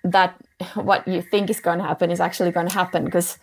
that 0.05 0.37
what 0.75 1.07
you 1.07 1.23
think 1.23 1.51
is 1.51 1.61
going 1.61 1.79
to 1.79 1.85
happen 1.85 2.11
is 2.11 2.21
actually 2.21 2.51
going 2.51 2.69
to 2.69 2.75
happen. 2.75 3.05
Because 3.05 3.39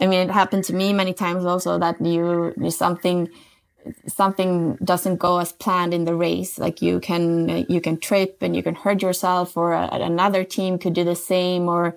i 0.00 0.06
mean 0.06 0.28
it 0.28 0.32
happened 0.32 0.62
to 0.62 0.72
me 0.72 0.92
many 0.92 1.12
times 1.12 1.44
also 1.44 1.76
that 1.78 2.00
you, 2.00 2.54
you 2.56 2.70
something 2.70 3.28
something 4.06 4.76
doesn't 4.84 5.16
go 5.16 5.38
as 5.38 5.52
planned 5.52 5.94
in 5.94 6.04
the 6.04 6.14
race 6.14 6.58
like 6.58 6.82
you 6.82 7.00
can 7.00 7.66
you 7.68 7.80
can 7.80 7.98
trip 7.98 8.38
and 8.40 8.54
you 8.56 8.62
can 8.62 8.74
hurt 8.74 9.02
yourself 9.02 9.56
or 9.56 9.72
a, 9.72 9.88
another 9.92 10.44
team 10.44 10.78
could 10.78 10.94
do 10.94 11.04
the 11.04 11.16
same 11.16 11.68
or 11.68 11.96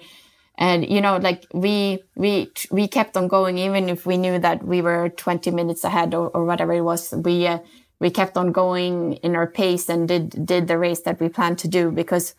and 0.57 0.87
you 0.89 1.01
know 1.01 1.17
like 1.17 1.45
we 1.53 2.03
we 2.15 2.49
we 2.69 2.87
kept 2.87 3.17
on 3.17 3.27
going 3.27 3.57
even 3.57 3.89
if 3.89 4.05
we 4.05 4.17
knew 4.17 4.37
that 4.39 4.63
we 4.63 4.81
were 4.81 5.09
20 5.09 5.51
minutes 5.51 5.83
ahead 5.83 6.13
or, 6.13 6.29
or 6.29 6.45
whatever 6.45 6.73
it 6.73 6.81
was 6.81 7.13
we 7.23 7.47
uh, 7.47 7.59
we 7.99 8.09
kept 8.09 8.37
on 8.37 8.51
going 8.51 9.13
in 9.23 9.35
our 9.35 9.47
pace 9.47 9.89
and 9.89 10.07
did 10.07 10.45
did 10.45 10.67
the 10.67 10.77
race 10.77 11.01
that 11.01 11.19
we 11.19 11.29
planned 11.29 11.57
to 11.59 11.67
do 11.67 11.91
because 11.91 12.35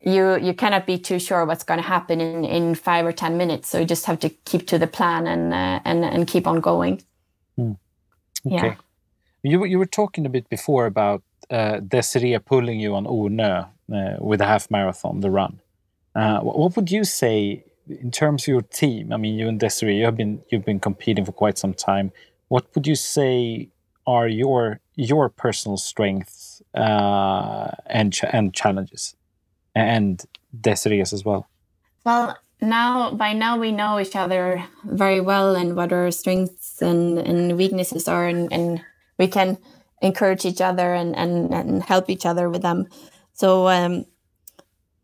you 0.00 0.38
you 0.38 0.52
cannot 0.52 0.86
be 0.86 0.98
too 0.98 1.18
sure 1.18 1.44
what's 1.46 1.64
going 1.64 1.80
to 1.80 1.86
happen 1.86 2.20
in 2.20 2.44
in 2.44 2.74
5 2.74 3.06
or 3.06 3.12
10 3.12 3.36
minutes 3.36 3.68
so 3.68 3.78
you 3.78 3.86
just 3.86 4.06
have 4.06 4.20
to 4.20 4.28
keep 4.28 4.66
to 4.66 4.78
the 4.78 4.86
plan 4.86 5.26
and 5.26 5.54
uh, 5.54 5.80
and 5.84 6.04
and 6.04 6.26
keep 6.26 6.46
on 6.46 6.60
going 6.60 7.02
hmm. 7.56 7.72
okay 8.46 8.66
yeah. 8.66 8.74
You 9.44 9.64
you 9.64 9.78
were 9.78 9.92
talking 10.00 10.26
a 10.26 10.30
bit 10.30 10.48
before 10.48 10.86
about 10.86 11.22
uh, 11.50 11.78
Desiree 11.80 12.38
pulling 12.38 12.80
you 12.80 12.94
on 12.94 13.04
Ornö 13.04 13.68
uh, 13.92 14.16
with 14.20 14.40
a 14.40 14.46
half 14.46 14.70
marathon 14.70 15.20
the 15.20 15.30
run 15.30 15.60
uh, 16.14 16.40
what 16.40 16.76
would 16.76 16.90
you 16.90 17.04
say 17.04 17.64
in 17.88 18.10
terms 18.10 18.44
of 18.44 18.48
your 18.48 18.62
team? 18.62 19.12
I 19.12 19.16
mean, 19.16 19.38
you 19.38 19.48
and 19.48 19.58
Desiree, 19.58 19.98
you 19.98 20.04
have 20.04 20.16
been 20.16 20.42
you've 20.50 20.64
been 20.64 20.80
competing 20.80 21.24
for 21.24 21.32
quite 21.32 21.58
some 21.58 21.74
time. 21.74 22.12
What 22.48 22.66
would 22.74 22.86
you 22.86 22.94
say 22.94 23.70
are 24.06 24.28
your 24.28 24.80
your 24.94 25.28
personal 25.28 25.76
strengths 25.76 26.62
uh, 26.74 27.70
and 27.86 28.12
ch 28.12 28.24
and 28.24 28.54
challenges, 28.54 29.16
and 29.74 30.24
Desiree's 30.58 31.12
as 31.12 31.24
well? 31.24 31.48
Well, 32.04 32.38
now 32.60 33.10
by 33.10 33.32
now 33.32 33.58
we 33.58 33.72
know 33.72 33.98
each 33.98 34.14
other 34.14 34.64
very 34.84 35.20
well 35.20 35.56
and 35.56 35.74
what 35.74 35.92
our 35.92 36.10
strengths 36.12 36.80
and, 36.80 37.18
and 37.18 37.56
weaknesses 37.58 38.06
are, 38.06 38.28
and, 38.28 38.52
and 38.52 38.82
we 39.18 39.28
can 39.28 39.58
encourage 40.02 40.44
each 40.44 40.60
other 40.60 40.94
and, 40.94 41.16
and, 41.16 41.52
and 41.54 41.82
help 41.82 42.10
each 42.10 42.26
other 42.26 42.50
with 42.50 42.62
them. 42.62 42.86
So 43.32 43.68
um, 43.68 44.04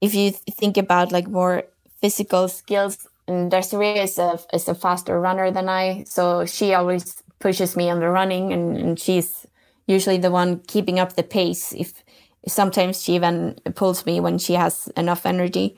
if 0.00 0.14
you 0.14 0.30
think 0.30 0.76
about 0.76 1.12
like 1.12 1.28
more 1.28 1.64
physical 2.00 2.48
skills, 2.48 3.06
and 3.26 3.50
Desiree 3.50 4.00
is 4.00 4.18
a 4.18 4.40
is 4.52 4.68
a 4.68 4.74
faster 4.74 5.20
runner 5.20 5.50
than 5.50 5.68
I, 5.68 6.04
so 6.04 6.44
she 6.46 6.74
always 6.74 7.22
pushes 7.38 7.76
me 7.76 7.88
on 7.88 8.00
the 8.00 8.08
running, 8.08 8.52
and, 8.52 8.76
and 8.76 8.98
she's 8.98 9.46
usually 9.86 10.18
the 10.18 10.30
one 10.30 10.60
keeping 10.66 10.98
up 10.98 11.14
the 11.14 11.22
pace. 11.22 11.72
If 11.72 12.02
sometimes 12.46 13.02
she 13.02 13.14
even 13.14 13.56
pulls 13.74 14.04
me 14.04 14.20
when 14.20 14.38
she 14.38 14.54
has 14.54 14.88
enough 14.96 15.26
energy, 15.26 15.76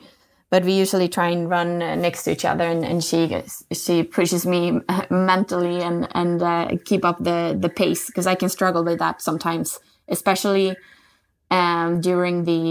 but 0.53 0.65
we 0.65 0.73
usually 0.73 1.09
try 1.09 1.29
and 1.29 1.49
run 1.49 1.79
next 1.79 2.25
to 2.25 2.31
each 2.31 2.45
other, 2.45 2.63
and, 2.63 2.85
and 2.85 3.03
she 3.03 3.41
she 3.71 4.03
pushes 4.03 4.45
me 4.45 4.79
mentally 5.09 5.81
and 5.81 6.07
and 6.13 6.43
uh, 6.43 6.67
keep 6.85 7.03
up 7.03 7.17
the 7.17 7.57
the 7.59 7.69
pace 7.69 8.05
because 8.05 8.27
I 8.27 8.35
can 8.35 8.49
struggle 8.49 8.83
with 8.83 8.99
that 8.99 9.19
sometimes, 9.19 9.79
especially 10.07 10.75
um, 11.49 12.01
during 12.01 12.43
the 12.43 12.61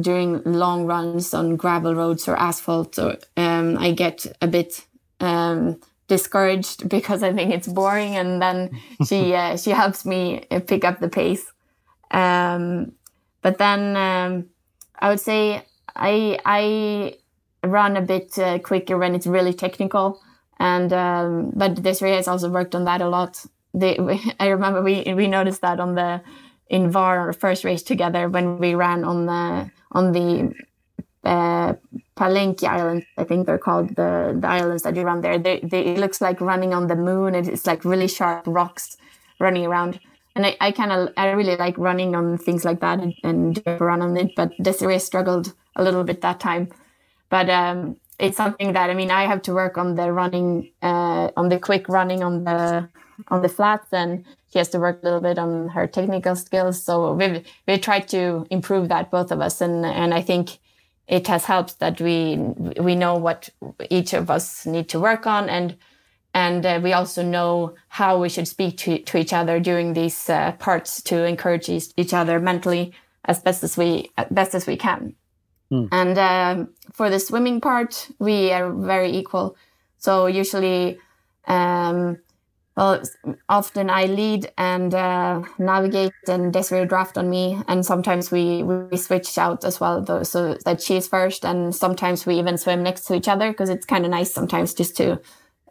during 0.00 0.42
long 0.42 0.86
runs 0.86 1.32
on 1.32 1.54
gravel 1.54 1.94
roads 1.94 2.26
or 2.26 2.34
asphalt, 2.34 2.98
or 2.98 3.16
um, 3.36 3.78
I 3.78 3.92
get 3.92 4.26
a 4.42 4.48
bit 4.48 4.84
um, 5.20 5.78
discouraged 6.08 6.88
because 6.96 7.22
I 7.22 7.32
think 7.32 7.54
it's 7.54 7.68
boring, 7.68 8.16
and 8.16 8.42
then 8.42 8.70
she 9.06 9.34
uh, 9.34 9.56
she 9.56 9.70
helps 9.70 10.04
me 10.04 10.46
pick 10.66 10.84
up 10.84 10.98
the 10.98 11.08
pace. 11.08 11.46
Um, 12.10 12.90
but 13.40 13.58
then 13.58 13.96
um, 13.96 14.46
I 14.98 15.10
would 15.10 15.20
say 15.20 15.62
I 15.94 16.40
I 16.44 17.14
run 17.64 17.96
a 17.96 18.02
bit 18.02 18.38
uh, 18.38 18.58
quicker 18.58 18.96
when 18.98 19.14
it's 19.14 19.26
really 19.26 19.52
technical, 19.52 20.20
and 20.58 20.92
um, 20.92 21.52
but 21.54 21.82
Desiree 21.82 22.12
has 22.12 22.28
also 22.28 22.48
worked 22.48 22.74
on 22.74 22.84
that 22.84 23.00
a 23.00 23.08
lot. 23.08 23.44
They, 23.74 23.98
I 24.40 24.48
remember 24.48 24.82
we 24.82 25.12
we 25.14 25.26
noticed 25.26 25.60
that 25.62 25.80
on 25.80 25.94
the 25.94 26.22
in 26.68 26.90
Hvar 26.92 27.36
first 27.36 27.64
race 27.64 27.82
together 27.82 28.28
when 28.28 28.58
we 28.58 28.74
ran 28.74 29.04
on 29.04 29.26
the 29.26 29.70
on 29.92 30.12
the 30.12 30.54
uh, 31.24 31.74
Pakleni 32.16 32.62
Islands, 32.64 33.06
I 33.18 33.24
think 33.24 33.46
they're 33.46 33.58
called 33.58 33.96
the, 33.96 34.36
the 34.38 34.48
islands 34.48 34.82
that 34.84 34.96
you 34.96 35.02
run 35.02 35.20
there. 35.20 35.38
They, 35.38 35.60
they, 35.60 35.86
it 35.86 35.98
looks 35.98 36.20
like 36.20 36.40
running 36.40 36.74
on 36.74 36.86
the 36.86 36.96
moon. 36.96 37.34
It's 37.34 37.66
like 37.66 37.84
really 37.84 38.08
sharp 38.08 38.44
rocks 38.46 38.96
running 39.38 39.66
around. 39.66 40.00
And 40.34 40.46
I, 40.46 40.56
I 40.60 40.72
kind 40.72 40.92
of, 40.92 41.12
I 41.16 41.30
really 41.30 41.56
like 41.56 41.76
running 41.76 42.14
on 42.14 42.38
things 42.38 42.64
like 42.64 42.80
that 42.80 43.00
and, 43.00 43.14
and 43.24 43.62
run 43.80 44.02
on 44.02 44.16
it. 44.16 44.34
But 44.36 44.52
Desiree 44.62 44.98
struggled 44.98 45.54
a 45.76 45.82
little 45.82 46.04
bit 46.04 46.20
that 46.20 46.40
time. 46.40 46.68
But 47.30 47.48
um, 47.48 47.96
it's 48.18 48.36
something 48.36 48.74
that, 48.74 48.90
I 48.90 48.94
mean, 48.94 49.10
I 49.10 49.24
have 49.24 49.42
to 49.42 49.54
work 49.54 49.78
on 49.78 49.94
the 49.94 50.12
running, 50.12 50.72
uh, 50.82 51.30
on 51.36 51.48
the 51.48 51.58
quick 51.58 51.88
running 51.88 52.22
on 52.22 52.44
the, 52.44 52.88
on 53.28 53.42
the 53.42 53.48
flats 53.48 53.92
and 53.92 54.24
she 54.52 54.58
has 54.58 54.68
to 54.70 54.78
work 54.78 55.00
a 55.02 55.04
little 55.04 55.20
bit 55.20 55.38
on 55.38 55.68
her 55.68 55.86
technical 55.86 56.34
skills. 56.34 56.82
So 56.82 57.12
we've 57.12 57.46
we 57.66 57.78
tried 57.78 58.08
to 58.08 58.46
improve 58.50 58.88
that 58.88 59.10
both 59.10 59.30
of 59.30 59.40
us, 59.40 59.60
and 59.60 59.86
and 59.86 60.12
I 60.12 60.22
think 60.22 60.58
it 61.06 61.26
has 61.28 61.44
helped 61.44 61.78
that 61.78 62.00
we 62.00 62.36
we 62.80 62.94
know 62.96 63.16
what 63.16 63.48
each 63.90 64.12
of 64.12 64.30
us 64.30 64.66
need 64.66 64.88
to 64.90 65.00
work 65.00 65.26
on, 65.26 65.48
and 65.48 65.76
and 66.34 66.66
uh, 66.66 66.80
we 66.82 66.92
also 66.92 67.22
know 67.22 67.74
how 67.88 68.18
we 68.18 68.28
should 68.28 68.48
speak 68.48 68.76
to 68.78 68.98
to 68.98 69.18
each 69.18 69.32
other 69.32 69.60
during 69.60 69.92
these 69.92 70.28
uh, 70.28 70.52
parts 70.52 71.02
to 71.02 71.24
encourage 71.24 71.68
each 71.68 71.92
each 71.96 72.12
other 72.12 72.40
mentally 72.40 72.92
as 73.24 73.40
best 73.40 73.62
as 73.62 73.76
we 73.76 74.10
as 74.16 74.26
best 74.30 74.54
as 74.54 74.66
we 74.66 74.76
can. 74.76 75.14
Mm. 75.72 75.88
And 75.92 76.18
um, 76.18 76.74
for 76.92 77.10
the 77.10 77.20
swimming 77.20 77.60
part, 77.60 78.08
we 78.18 78.52
are 78.52 78.72
very 78.72 79.10
equal. 79.10 79.56
So 79.98 80.26
usually. 80.26 80.98
Um, 81.46 82.18
well, 82.76 83.02
often 83.48 83.90
I 83.90 84.04
lead 84.06 84.52
and 84.56 84.94
uh, 84.94 85.42
navigate, 85.58 86.12
and 86.28 86.52
Desiree 86.52 86.86
draft 86.86 87.18
on 87.18 87.28
me, 87.28 87.60
and 87.68 87.84
sometimes 87.84 88.30
we 88.30 88.62
we 88.62 88.96
switch 88.96 89.36
out 89.38 89.64
as 89.64 89.80
well, 89.80 90.00
though, 90.00 90.22
so 90.22 90.56
that 90.64 90.80
she's 90.80 91.06
first, 91.08 91.44
and 91.44 91.74
sometimes 91.74 92.24
we 92.26 92.38
even 92.38 92.56
swim 92.56 92.82
next 92.82 93.02
to 93.06 93.14
each 93.14 93.28
other 93.28 93.50
because 93.50 93.68
it's 93.68 93.84
kind 93.86 94.04
of 94.04 94.10
nice 94.10 94.32
sometimes 94.32 94.72
just 94.74 94.96
to 94.98 95.20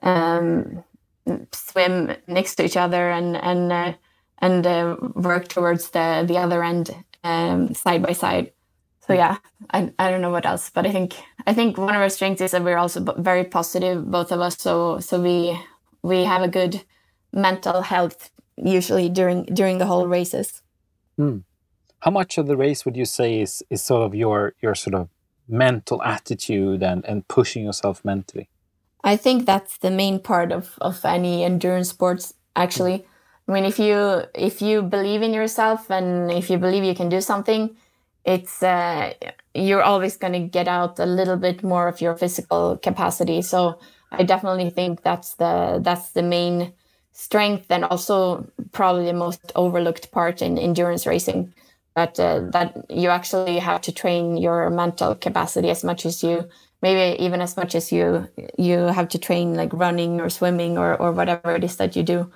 um, 0.04 0.84
swim 1.52 2.16
next 2.28 2.56
to 2.56 2.66
each 2.66 2.78
other 2.78 3.10
and 3.10 3.38
and 3.38 3.72
uh, 3.72 3.94
and 4.40 4.68
uh, 4.68 4.96
work 5.16 5.48
towards 5.48 5.92
the 5.92 6.24
the 6.28 6.38
other 6.38 6.64
end 6.64 6.92
um, 7.24 7.74
side 7.74 8.04
by 8.04 8.14
side. 8.14 8.52
So 9.10 9.16
yeah, 9.16 9.38
I, 9.72 9.92
I 9.98 10.12
don't 10.12 10.22
know 10.22 10.30
what 10.30 10.46
else, 10.46 10.70
but 10.70 10.86
I 10.86 10.92
think 10.92 11.16
I 11.48 11.54
think 11.56 11.80
one 11.80 11.96
of 11.96 12.02
our 12.02 12.10
strengths 12.10 12.44
is 12.44 12.52
that 12.52 12.64
we're 12.64 12.78
also 12.78 13.00
very 13.18 13.44
positive, 13.44 14.06
both 14.06 14.32
of 14.32 14.40
us. 14.40 14.56
So 14.60 15.00
so 15.00 15.20
we 15.20 15.60
we 16.04 16.26
have 16.26 16.44
a 16.44 16.48
good 16.48 16.84
mental 17.34 17.82
health 17.82 18.30
usually 18.56 19.10
during 19.10 19.46
during 19.46 19.80
the 19.80 19.88
whole 19.88 20.06
races. 20.06 20.62
Mm. 21.20 21.42
How 22.02 22.12
much 22.12 22.38
of 22.38 22.46
the 22.46 22.56
race 22.56 22.86
would 22.86 22.96
you 22.96 23.06
say 23.06 23.42
is 23.42 23.64
is 23.72 23.82
sort 23.82 24.04
of 24.04 24.14
your 24.14 24.54
your 24.62 24.76
sort 24.76 24.94
of 24.94 25.10
mental 25.48 26.04
attitude 26.04 26.84
and 26.84 27.04
and 27.06 27.28
pushing 27.28 27.66
yourself 27.66 28.06
mentally? 28.06 28.48
I 29.04 29.18
think 29.18 29.48
that's 29.48 29.80
the 29.80 29.90
main 29.90 30.20
part 30.20 30.52
of 30.52 30.78
of 30.82 31.04
any 31.04 31.44
endurance 31.44 31.90
sports 31.90 32.36
actually. 32.56 33.08
I 33.48 33.54
mean, 33.54 33.66
if 33.66 33.80
you 33.80 34.26
if 34.36 34.62
you 34.62 34.84
believe 34.84 35.24
in 35.24 35.34
yourself 35.34 35.90
and 35.90 36.32
if 36.32 36.52
you 36.52 36.60
believe 36.60 36.84
you 36.84 36.94
can 36.94 37.10
do 37.10 37.22
something, 37.22 37.76
it's 38.26 38.62
uh, 38.62 39.14
you're 39.54 39.84
always 39.84 40.18
going 40.18 40.34
to 40.34 40.40
get 40.40 40.68
out 40.68 41.00
a 41.00 41.06
little 41.06 41.38
bit 41.38 41.64
more 41.64 41.88
of 41.88 42.02
your 42.02 42.16
physical 42.16 42.78
capacity. 42.78 43.42
So 43.42 43.80
I 44.12 44.24
definitely 44.24 44.70
think 44.70 45.04
that's 45.04 45.36
the 45.36 45.80
that's 45.82 46.12
the 46.12 46.24
main 46.24 46.74
strength 47.12 47.66
and 47.70 47.84
also 47.86 48.48
probably 48.72 49.06
the 49.06 49.14
most 49.14 49.52
overlooked 49.56 50.12
part 50.12 50.42
in 50.42 50.58
endurance 50.58 51.06
racing 51.06 51.54
that 51.96 52.20
uh, 52.20 52.40
that 52.52 52.86
you 52.90 53.10
actually 53.10 53.60
have 53.60 53.82
to 53.82 53.92
train 53.92 54.38
your 54.38 54.70
mental 54.70 55.16
capacity 55.16 55.70
as 55.70 55.84
much 55.84 56.06
as 56.06 56.24
you 56.24 56.48
maybe 56.82 57.22
even 57.22 57.42
as 57.42 57.58
much 57.58 57.76
as 57.76 57.92
you 57.92 58.28
you 58.58 58.78
have 58.78 59.10
to 59.10 59.18
train 59.18 59.56
like 59.56 59.74
running 59.74 60.22
or 60.22 60.30
swimming 60.30 60.78
or 60.78 60.96
or 60.96 61.12
whatever 61.12 61.56
it 61.56 61.64
is 61.64 61.76
that 61.78 61.96
you 61.96 62.04
do 62.04 62.32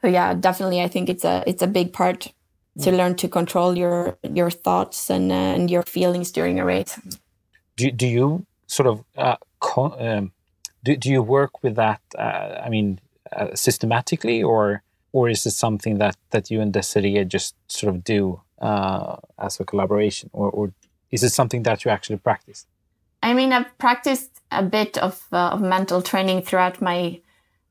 so 0.00 0.08
yeah 0.08 0.34
definitely 0.34 0.80
i 0.82 0.88
think 0.88 1.08
it's 1.08 1.24
a 1.24 1.44
it's 1.46 1.62
a 1.62 1.66
big 1.66 1.92
part 1.92 2.32
to 2.80 2.90
learn 2.90 3.14
to 3.16 3.28
control 3.28 3.76
your 3.76 4.18
your 4.22 4.50
thoughts 4.50 5.10
and 5.10 5.30
uh, 5.30 5.56
and 5.56 5.70
your 5.70 5.82
feelings 5.82 6.32
during 6.32 6.58
a 6.60 6.64
race. 6.64 6.98
Do, 7.76 7.90
do 7.90 8.06
you 8.06 8.46
sort 8.66 8.86
of 8.86 9.04
uh, 9.16 9.36
um, 9.76 10.32
do, 10.82 10.96
do 10.96 11.10
you 11.10 11.22
work 11.22 11.62
with 11.62 11.74
that 11.76 12.00
uh, 12.18 12.60
i 12.64 12.68
mean 12.68 13.00
uh, 13.32 13.48
systematically 13.54 14.42
or 14.42 14.82
or 15.12 15.28
is 15.28 15.46
it 15.46 15.52
something 15.52 15.98
that 15.98 16.16
that 16.30 16.50
you 16.50 16.60
and 16.60 16.72
Desiree 16.72 17.24
just 17.24 17.54
sort 17.68 17.94
of 17.94 18.04
do 18.04 18.40
uh, 18.60 19.16
as 19.38 19.60
a 19.60 19.64
collaboration 19.64 20.30
or, 20.32 20.50
or 20.50 20.72
is 21.10 21.22
it 21.22 21.30
something 21.30 21.62
that 21.62 21.84
you 21.84 21.90
actually 21.90 22.16
practice? 22.16 22.66
I 23.22 23.34
mean, 23.34 23.52
I've 23.52 23.78
practiced 23.78 24.40
a 24.50 24.62
bit 24.62 24.98
of, 24.98 25.22
uh, 25.32 25.50
of 25.50 25.62
mental 25.62 26.02
training 26.02 26.42
throughout 26.42 26.82
my 26.82 27.20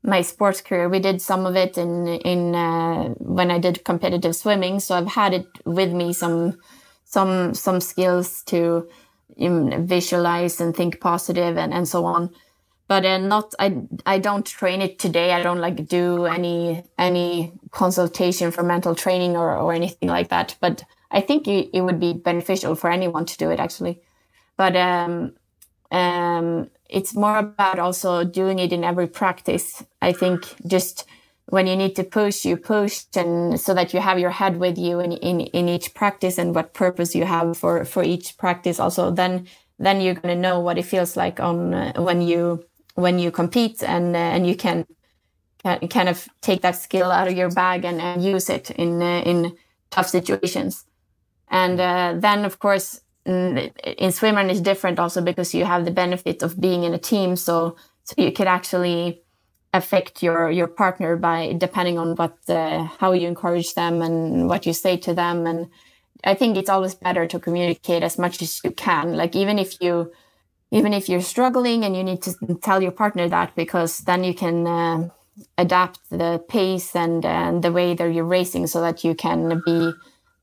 my 0.04 0.22
sports 0.22 0.62
career. 0.62 0.90
We 0.90 1.00
did 1.00 1.22
some 1.22 1.46
of 1.48 1.56
it 1.58 1.78
in 1.78 2.08
in 2.08 2.56
uh, 2.56 3.10
when 3.20 3.52
I 3.52 3.60
did 3.60 3.86
competitive 3.86 4.36
swimming, 4.36 4.82
so 4.82 4.96
I've 4.96 5.08
had 5.08 5.34
it 5.36 5.48
with 5.66 5.94
me 5.94 6.14
some 6.14 6.60
some 7.06 7.54
some 7.56 7.82
skills 7.82 8.44
to 8.46 8.90
um, 9.42 9.88
visualize 9.88 10.62
and 10.62 10.76
think 10.76 11.02
positive 11.02 11.58
and 11.58 11.74
and 11.74 11.88
so 11.88 12.06
on. 12.06 12.32
But 12.88 13.06
uh, 13.06 13.20
not 13.20 13.54
I 13.60 13.78
I 14.06 14.20
don't 14.20 14.46
train 14.46 14.82
it 14.82 15.00
today. 15.00 15.34
I 15.34 15.44
don't 15.44 15.62
like 15.62 15.88
do 15.88 16.26
any 16.26 16.84
any 16.98 17.54
consultation 17.72 18.52
for 18.52 18.64
mental 18.64 18.96
training 18.96 19.38
or 19.38 19.56
or 19.58 19.74
anything 19.74 20.10
like 20.10 20.30
that. 20.30 20.56
But 20.62 20.84
I 21.12 21.22
think 21.22 21.48
it, 21.48 21.70
it 21.74 21.82
would 21.82 22.00
be 22.00 22.14
beneficial 22.14 22.76
for 22.76 22.92
anyone 22.92 23.26
to 23.26 23.38
do 23.38 23.52
it 23.52 23.60
actually. 23.60 24.02
But 24.58 24.76
um, 24.78 25.34
um, 25.94 26.70
it's 26.90 27.16
more 27.16 27.38
about 27.38 27.80
also 27.80 28.24
doing 28.24 28.60
it 28.60 28.74
in 28.74 28.84
every 28.84 29.08
practice. 29.08 29.86
I 30.02 30.12
think 30.12 30.56
just 30.68 31.06
when 31.46 31.68
you 31.68 31.76
need 31.76 31.96
to 31.96 32.04
push, 32.04 32.46
you 32.46 32.58
push, 32.58 33.04
and 33.16 33.60
so 33.60 33.74
that 33.74 33.94
you 33.94 34.02
have 34.02 34.20
your 34.20 34.32
head 34.32 34.58
with 34.58 34.78
you 34.78 35.00
in, 35.00 35.12
in, 35.12 35.42
in 35.42 35.70
each 35.70 35.94
practice 35.94 36.38
and 36.38 36.56
what 36.56 36.74
purpose 36.74 37.16
you 37.16 37.26
have 37.26 37.58
for, 37.58 37.86
for 37.86 38.04
each 38.04 38.38
practice. 38.38 38.80
Also, 38.80 39.12
then 39.12 39.48
then 39.80 40.02
you're 40.02 40.16
to 40.16 40.36
know 40.36 40.60
what 40.60 40.78
it 40.78 40.86
feels 40.86 41.18
like 41.18 41.40
on 41.40 41.74
uh, 41.74 41.94
when 41.98 42.22
you 42.22 42.64
when 42.96 43.20
you 43.20 43.32
compete, 43.32 43.84
and 43.84 44.16
uh, 44.16 44.20
and 44.20 44.48
you 44.48 44.56
can, 44.56 44.86
can 45.64 45.88
kind 45.88 46.10
of 46.10 46.28
take 46.42 46.62
that 46.62 46.76
skill 46.76 47.12
out 47.12 47.28
of 47.28 47.38
your 47.38 47.50
bag 47.52 47.86
and, 47.86 48.00
and 48.00 48.24
use 48.24 48.50
it 48.50 48.72
in 48.72 49.02
uh, 49.02 49.22
in 49.26 49.58
tough 49.90 50.08
situations. 50.08 50.86
And 51.50 51.80
uh, 51.80 52.16
then, 52.18 52.46
of 52.46 52.58
course, 52.58 53.02
Mm, 53.26 53.72
in 53.98 54.10
swimrun 54.10 54.52
is 54.52 54.60
different 54.60 55.00
also 55.00 55.22
because 55.22 55.54
you 55.54 55.64
have 55.64 55.86
the 55.86 55.92
benefit 55.92 56.44
of 56.44 56.60
being 56.60 56.84
in 56.84 56.94
a 56.94 56.98
team 56.98 57.38
so 57.38 57.78
so 58.04 58.16
you 58.18 58.34
could 58.34 58.48
actually 58.48 59.24
affect 59.74 60.22
your 60.22 60.52
your 60.52 60.68
partner 60.68 61.16
by 61.16 61.54
depending 61.58 61.98
on 61.98 62.16
what 62.16 62.38
the, 62.46 62.84
how 63.00 63.12
you 63.12 63.28
encourage 63.28 63.74
them 63.74 64.02
and 64.02 64.48
what 64.48 64.66
you 64.66 64.74
say 64.74 64.98
to 64.98 65.14
them. 65.14 65.48
And 65.48 65.70
i 66.24 66.34
think 66.34 66.58
it's 66.58 66.70
always 66.70 66.96
better 66.96 67.28
to 67.28 67.40
communicate 67.40 68.04
as 68.04 68.18
much 68.18 68.42
as 68.42 68.62
you 68.64 68.72
can. 68.72 69.16
Like 69.16 69.36
even 69.36 69.58
if 69.58 69.82
you 69.82 70.12
even 70.72 70.94
if 70.94 71.08
you're 71.10 71.22
struggling 71.22 71.84
and 71.84 71.96
you 71.96 72.04
need 72.04 72.22
to 72.24 72.34
tell 72.62 72.82
your 72.82 72.92
partner 72.92 73.28
that 73.30 73.56
because 73.56 74.00
then 74.00 74.24
you 74.24 74.34
can 74.34 74.68
uh, 74.68 75.10
adapt 75.58 76.00
the 76.10 76.44
pace 76.48 76.96
and 76.96 77.26
uh, 77.26 77.30
and 77.30 77.64
the 77.64 77.72
way 77.72 77.96
that 77.96 78.14
you're 78.14 78.36
racing 78.40 78.68
so 78.68 78.82
that 78.82 79.04
you 79.04 79.16
can 79.16 79.62
be 79.66 79.94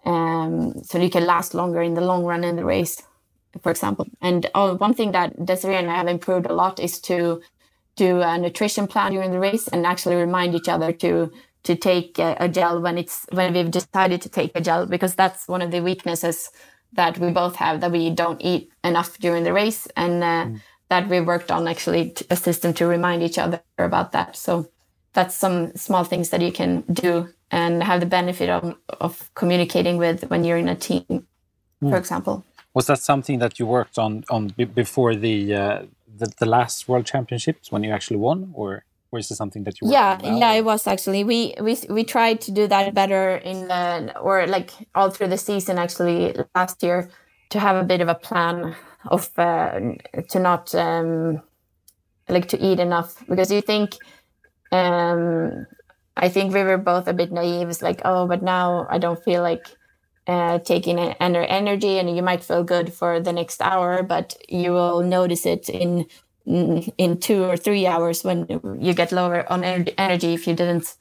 um, 0.04 0.74
so 0.82 0.98
you 0.98 1.10
can 1.10 1.26
last 1.26 1.54
longer 1.54 1.82
in 1.82 1.94
the 1.94 2.00
long 2.00 2.24
run 2.24 2.44
in 2.44 2.56
the 2.56 2.64
race, 2.64 3.02
for 3.62 3.70
example. 3.70 4.06
And 4.20 4.48
uh, 4.54 4.74
one 4.74 4.94
thing 4.94 5.12
that 5.12 5.44
Desiree 5.44 5.76
and 5.76 5.90
I 5.90 5.96
have 5.96 6.08
improved 6.08 6.46
a 6.46 6.54
lot 6.54 6.80
is 6.80 7.00
to 7.02 7.42
do 7.96 8.20
a 8.20 8.38
nutrition 8.38 8.86
plan 8.86 9.12
during 9.12 9.30
the 9.32 9.38
race 9.38 9.68
and 9.68 9.84
actually 9.84 10.16
remind 10.16 10.54
each 10.54 10.68
other 10.68 10.92
to 10.92 11.30
to 11.62 11.76
take 11.76 12.18
a, 12.18 12.36
a 12.40 12.48
gel 12.48 12.80
when 12.80 12.96
it's 12.96 13.26
when 13.32 13.52
we've 13.52 13.70
decided 13.70 14.22
to 14.22 14.30
take 14.30 14.52
a 14.54 14.60
gel 14.60 14.86
because 14.86 15.14
that's 15.14 15.46
one 15.46 15.60
of 15.60 15.70
the 15.70 15.80
weaknesses 15.80 16.50
that 16.92 17.18
we 17.18 17.30
both 17.30 17.56
have 17.56 17.80
that 17.80 17.92
we 17.92 18.10
don't 18.10 18.40
eat 18.40 18.70
enough 18.82 19.18
during 19.18 19.44
the 19.44 19.52
race 19.52 19.86
and 19.96 20.24
uh, 20.24 20.46
mm. 20.46 20.60
that 20.88 21.08
we 21.08 21.20
worked 21.20 21.50
on 21.50 21.68
actually 21.68 22.14
a 22.30 22.36
system 22.36 22.72
to 22.72 22.86
remind 22.86 23.22
each 23.22 23.38
other 23.38 23.60
about 23.78 24.12
that. 24.12 24.34
So 24.36 24.68
that's 25.12 25.36
some 25.36 25.74
small 25.76 26.04
things 26.04 26.30
that 26.30 26.40
you 26.40 26.52
can 26.52 26.82
do 26.92 27.28
and 27.50 27.82
have 27.82 28.00
the 28.00 28.06
benefit 28.06 28.48
of, 28.48 28.76
of 29.00 29.30
communicating 29.34 29.96
with 29.96 30.30
when 30.30 30.44
you're 30.44 30.58
in 30.58 30.68
a 30.68 30.76
team, 30.76 31.04
mm. 31.08 31.24
for 31.80 31.88
hmm. 31.88 31.94
example. 31.94 32.44
Was 32.74 32.86
that 32.86 33.00
something 33.00 33.40
that 33.40 33.58
you 33.58 33.66
worked 33.66 33.98
on 33.98 34.24
on 34.30 34.48
before 34.74 35.16
the, 35.16 35.54
uh, 35.54 35.82
the, 36.16 36.32
the 36.38 36.46
last 36.46 36.88
World 36.88 37.06
Championships 37.06 37.72
when 37.72 37.82
you 37.82 37.90
actually 37.90 38.18
won, 38.18 38.50
or 38.54 38.84
or 39.12 39.18
is 39.18 39.30
it 39.30 39.36
something 39.36 39.64
that 39.64 39.80
you? 39.80 39.90
Yeah, 39.90 40.18
yeah, 40.22 40.52
it 40.52 40.64
was 40.64 40.86
actually. 40.86 41.24
We 41.24 41.54
we 41.60 41.76
we 41.88 42.04
tried 42.04 42.40
to 42.42 42.52
do 42.52 42.68
that 42.68 42.94
better 42.94 43.36
in 43.36 43.66
the 43.66 44.16
or 44.20 44.46
like 44.46 44.70
all 44.94 45.10
through 45.10 45.28
the 45.28 45.38
season 45.38 45.78
actually 45.78 46.36
last 46.54 46.82
year 46.82 47.10
to 47.50 47.58
have 47.58 47.76
a 47.76 47.82
bit 47.82 48.00
of 48.00 48.08
a 48.08 48.14
plan 48.14 48.76
of 49.06 49.30
uh, 49.36 49.80
to 50.28 50.38
not 50.38 50.74
um, 50.74 51.42
like 52.28 52.46
to 52.48 52.58
eat 52.58 52.78
enough 52.78 53.24
because 53.28 53.50
you 53.50 53.60
think 53.60 53.96
um, 54.70 55.66
I 56.16 56.28
think 56.28 56.52
we 56.52 56.62
were 56.62 56.78
both 56.78 57.08
a 57.08 57.12
bit 57.12 57.32
naive. 57.32 57.68
It's 57.68 57.82
like, 57.82 58.02
oh, 58.04 58.26
but 58.26 58.42
now 58.42 58.86
I 58.90 58.98
don't 58.98 59.22
feel 59.22 59.42
like 59.42 59.66
uh, 60.26 60.58
taking 60.60 60.98
under 61.20 61.42
energy, 61.42 61.98
and 61.98 62.14
you 62.14 62.22
might 62.22 62.44
feel 62.44 62.62
good 62.64 62.92
for 62.92 63.20
the 63.20 63.32
next 63.32 63.60
hour, 63.62 64.02
but 64.02 64.36
you 64.48 64.72
will 64.72 65.02
notice 65.02 65.46
it 65.46 65.68
in 65.68 66.06
in 66.46 67.18
two 67.18 67.44
or 67.44 67.56
three 67.56 67.86
hours 67.86 68.24
when 68.24 68.46
you 68.80 68.94
get 68.94 69.12
lower 69.12 69.50
on 69.52 69.62
energy 69.62 70.34
if 70.34 70.46
you 70.46 70.54
didn't 70.54 70.96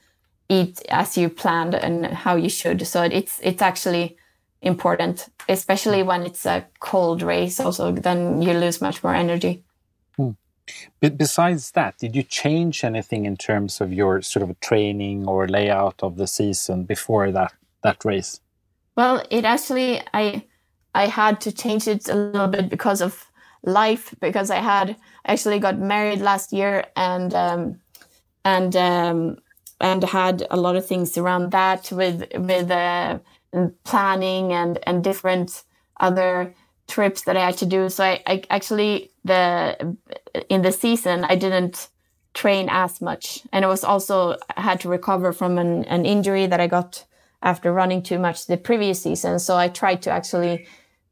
eat 0.49 0.81
as 0.89 1.17
you 1.17 1.29
planned 1.29 1.75
and 1.75 2.05
how 2.05 2.35
you 2.35 2.49
should. 2.49 2.85
So 2.87 3.03
it's 3.03 3.39
it's 3.43 3.61
actually 3.61 4.17
important, 4.61 5.29
especially 5.47 6.03
when 6.03 6.23
it's 6.23 6.45
a 6.45 6.65
cold 6.79 7.21
race. 7.21 7.59
Also, 7.59 7.91
then 7.91 8.41
you 8.41 8.53
lose 8.53 8.81
much 8.81 9.03
more 9.03 9.15
energy. 9.15 9.63
But 10.99 11.17
besides 11.17 11.71
that, 11.71 11.97
did 11.97 12.15
you 12.15 12.23
change 12.23 12.83
anything 12.83 13.25
in 13.25 13.37
terms 13.37 13.81
of 13.81 13.93
your 13.93 14.21
sort 14.21 14.49
of 14.49 14.59
training 14.59 15.27
or 15.27 15.47
layout 15.47 16.01
of 16.01 16.17
the 16.17 16.27
season 16.27 16.83
before 16.83 17.31
that 17.31 17.53
that 17.83 18.03
race? 18.05 18.41
Well, 18.95 19.23
it 19.29 19.45
actually 19.45 20.01
I 20.13 20.45
I 20.93 21.07
had 21.07 21.41
to 21.41 21.51
change 21.51 21.87
it 21.87 22.09
a 22.09 22.15
little 22.15 22.47
bit 22.47 22.69
because 22.69 23.01
of 23.01 23.29
life 23.63 24.13
because 24.19 24.49
I 24.49 24.57
had 24.57 24.95
actually 25.25 25.59
got 25.59 25.79
married 25.79 26.19
last 26.19 26.53
year 26.53 26.85
and 26.95 27.33
um, 27.33 27.79
and 28.45 28.75
um, 28.75 29.37
and 29.79 30.03
had 30.03 30.45
a 30.51 30.57
lot 30.57 30.75
of 30.75 30.85
things 30.85 31.17
around 31.17 31.51
that 31.51 31.91
with 31.91 32.25
with 32.35 32.71
uh, 32.71 33.19
planning 33.83 34.53
and 34.53 34.79
and 34.83 35.03
different 35.03 35.63
other 35.99 36.53
trips 36.87 37.23
that 37.23 37.37
I 37.37 37.45
had 37.45 37.57
to 37.57 37.65
do. 37.65 37.89
So 37.89 38.03
I, 38.03 38.21
I 38.25 38.43
actually 38.49 39.11
the 39.29 39.97
in 40.49 40.61
the 40.61 40.71
season 40.71 41.23
I 41.23 41.35
didn't 41.35 41.89
train 42.33 42.67
as 42.69 43.01
much, 43.01 43.43
and 43.51 43.65
it 43.65 43.67
was 43.67 43.83
also 43.83 44.35
I 44.57 44.61
had 44.61 44.79
to 44.81 44.89
recover 44.89 45.33
from 45.33 45.57
an, 45.57 45.85
an 45.85 46.05
injury 46.05 46.47
that 46.47 46.59
I 46.59 46.67
got 46.67 47.05
after 47.41 47.71
running 47.71 48.03
too 48.03 48.19
much 48.19 48.47
the 48.47 48.57
previous 48.57 49.01
season. 49.01 49.39
So 49.39 49.55
I 49.55 49.69
tried 49.69 50.01
to 50.03 50.11
actually 50.11 50.67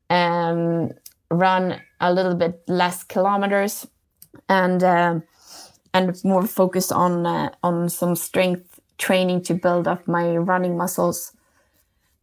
um, 0.09 0.91
run 1.31 1.81
a 1.99 2.13
little 2.13 2.35
bit 2.35 2.61
less 2.67 3.03
kilometers 3.03 3.87
and 4.49 4.83
uh, 4.83 5.19
and 5.93 6.23
more 6.23 6.47
focused 6.47 6.91
on 6.91 7.25
uh, 7.25 7.49
on 7.63 7.89
some 7.89 8.15
strength 8.15 8.79
training 8.97 9.43
to 9.43 9.53
build 9.53 9.87
up 9.87 10.07
my 10.07 10.35
running 10.37 10.77
muscles. 10.77 11.33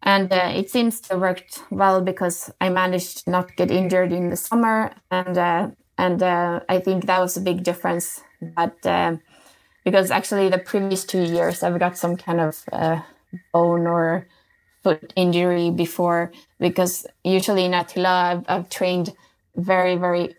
And 0.03 0.33
uh, 0.33 0.53
it 0.55 0.71
seems 0.71 1.01
to 1.03 1.17
worked 1.17 1.63
well 1.71 2.03
because 2.03 2.53
I 2.61 2.69
managed 2.69 3.25
to 3.25 3.31
not 3.31 3.57
get 3.57 3.71
injured 3.71 4.13
in 4.13 4.29
the 4.29 4.37
summer, 4.37 4.93
and 5.11 5.39
uh, 5.39 5.71
and 5.99 6.23
uh, 6.23 6.61
I 6.69 6.81
think 6.81 7.07
that 7.07 7.21
was 7.21 7.37
a 7.37 7.41
big 7.41 7.63
difference. 7.63 8.23
That 8.57 8.77
uh, 8.85 9.17
because 9.85 10.11
actually 10.11 10.49
the 10.49 10.59
previous 10.59 11.05
two 11.05 11.23
years 11.23 11.63
I've 11.63 11.79
got 11.79 11.97
some 11.99 12.17
kind 12.17 12.41
of 12.41 12.63
uh, 12.73 13.01
bone 13.53 13.87
or 13.87 14.27
foot 14.83 15.13
injury 15.17 15.71
before 15.71 16.33
because 16.59 17.07
usually 17.25 17.65
in 17.65 17.73
Ötillö 17.73 18.07
I've, 18.07 18.45
I've 18.49 18.69
trained 18.69 19.15
very 19.57 19.97
very 19.97 20.35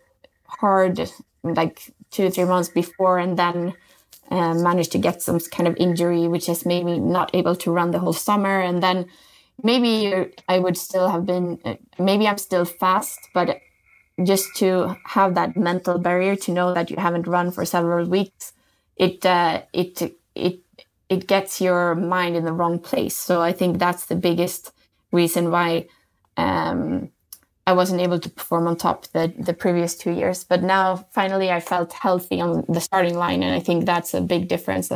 hard 0.46 1.10
like 1.42 1.92
two 2.10 2.30
three 2.30 2.44
months 2.44 2.68
before 2.68 3.18
and 3.18 3.38
then 3.38 3.74
uh, 4.30 4.54
managed 4.54 4.92
to 4.92 4.98
get 4.98 5.22
some 5.22 5.38
kind 5.40 5.68
of 5.68 5.76
injury 5.76 6.28
which 6.28 6.46
has 6.46 6.66
made 6.66 6.84
me 6.84 6.98
not 6.98 7.34
able 7.34 7.56
to 7.56 7.70
run 7.70 7.90
the 7.90 7.98
whole 7.98 8.12
summer 8.12 8.60
and 8.60 8.82
then 8.82 9.06
maybe 9.62 10.30
I 10.48 10.58
would 10.58 10.76
still 10.76 11.08
have 11.08 11.26
been 11.26 11.58
uh, 11.64 11.74
maybe 11.98 12.26
I'm 12.28 12.38
still 12.38 12.64
fast 12.64 13.18
but 13.34 13.60
just 14.24 14.54
to 14.56 14.96
have 15.04 15.34
that 15.34 15.56
mental 15.56 15.98
barrier 15.98 16.36
to 16.36 16.52
know 16.52 16.72
that 16.74 16.90
you 16.90 16.96
haven't 16.96 17.26
run 17.26 17.50
for 17.50 17.64
several 17.64 18.06
weeks 18.06 18.52
it 18.96 19.24
uh, 19.24 19.62
it 19.72 20.16
it 20.34 20.60
it 21.08 21.26
gets 21.26 21.60
your 21.60 21.94
mind 21.94 22.36
in 22.36 22.44
the 22.44 22.52
wrong 22.52 22.78
place. 22.78 23.16
So 23.16 23.40
I 23.40 23.52
think 23.52 23.78
that's 23.78 24.06
the 24.06 24.16
biggest 24.16 24.72
reason 25.12 25.50
why 25.50 25.86
um, 26.36 27.10
I 27.66 27.72
wasn't 27.72 28.00
able 28.00 28.18
to 28.20 28.30
perform 28.30 28.66
on 28.66 28.76
top 28.76 29.06
the 29.08 29.32
the 29.38 29.54
previous 29.54 29.96
two 29.96 30.12
years. 30.12 30.44
But 30.44 30.62
now 30.62 31.06
finally 31.12 31.50
I 31.50 31.60
felt 31.60 31.92
healthy 31.92 32.40
on 32.40 32.64
the 32.68 32.80
starting 32.80 33.16
line 33.16 33.42
and 33.42 33.54
I 33.54 33.60
think 33.60 33.86
that's 33.86 34.14
a 34.14 34.20
big 34.20 34.48
difference. 34.48 34.90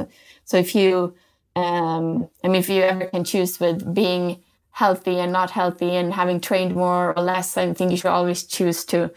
So 0.45 0.57
if 0.57 0.75
you 0.75 1.15
um, 1.57 2.29
I 2.45 2.49
mean 2.49 2.61
if 2.61 2.69
you 2.69 2.83
ever 2.83 3.07
can 3.07 3.25
choose 3.25 3.61
with 3.61 3.95
being 3.95 4.43
healthy 4.73 5.19
and 5.19 5.33
not 5.33 5.51
healthy 5.51 5.97
and 5.97 6.15
having 6.15 6.41
trained 6.41 6.75
more 6.75 7.13
or 7.17 7.23
less 7.23 7.57
i 7.57 7.73
think 7.73 7.91
you 7.91 7.97
should 7.97 8.11
always 8.11 8.45
choose 8.45 8.85
to 8.85 9.11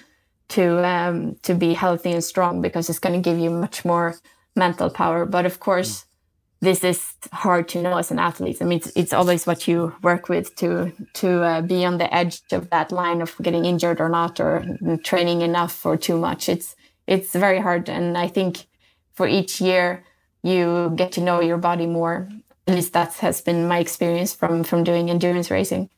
to 0.49 0.85
um, 0.85 1.35
to 1.43 1.53
be 1.55 1.73
healthy 1.73 2.11
and 2.11 2.23
strong 2.23 2.61
because 2.61 2.89
it's 2.89 2.99
going 2.99 3.15
to 3.15 3.29
give 3.29 3.39
you 3.39 3.49
much 3.49 3.83
more 3.85 4.15
mental 4.55 4.89
power. 4.89 5.25
But 5.25 5.45
of 5.45 5.59
course 5.59 6.05
this 6.61 6.81
is 6.83 7.15
hard 7.33 7.67
to 7.67 7.81
know 7.81 7.97
as 7.97 8.09
an 8.11 8.19
athlete. 8.19 8.61
I 8.61 8.65
mean 8.65 8.77
it's, 8.77 8.91
it's 8.95 9.13
always 9.13 9.45
what 9.45 9.67
you 9.67 9.93
work 10.01 10.29
with 10.29 10.55
to 10.57 10.93
to 11.15 11.29
uh, 11.41 11.61
be 11.61 11.83
on 11.85 11.97
the 11.97 12.13
edge 12.13 12.41
of 12.51 12.69
that 12.69 12.91
line 12.91 13.21
of 13.21 13.35
getting 13.41 13.65
injured 13.65 13.99
or 13.99 14.09
not 14.09 14.39
or 14.39 14.63
training 15.03 15.41
enough 15.41 15.85
or 15.85 15.97
too 15.97 16.17
much. 16.17 16.49
It's 16.49 16.75
it's 17.07 17.33
very 17.33 17.59
hard. 17.59 17.89
And 17.89 18.17
i 18.17 18.27
think 18.27 18.65
for 19.13 19.27
each 19.27 19.59
year 19.59 20.03
you 20.43 20.93
get 20.95 21.11
to 21.13 21.21
know 21.21 21.39
your 21.41 21.57
body 21.57 21.87
more 21.87 22.29
at 22.67 22.75
least 22.75 22.93
that 22.93 23.13
has 23.15 23.41
been 23.41 23.67
my 23.67 23.79
experience 23.79 24.33
from 24.33 24.63
from 24.63 24.83
doing 24.83 25.09
endurance 25.09 25.51
racing. 25.51 25.89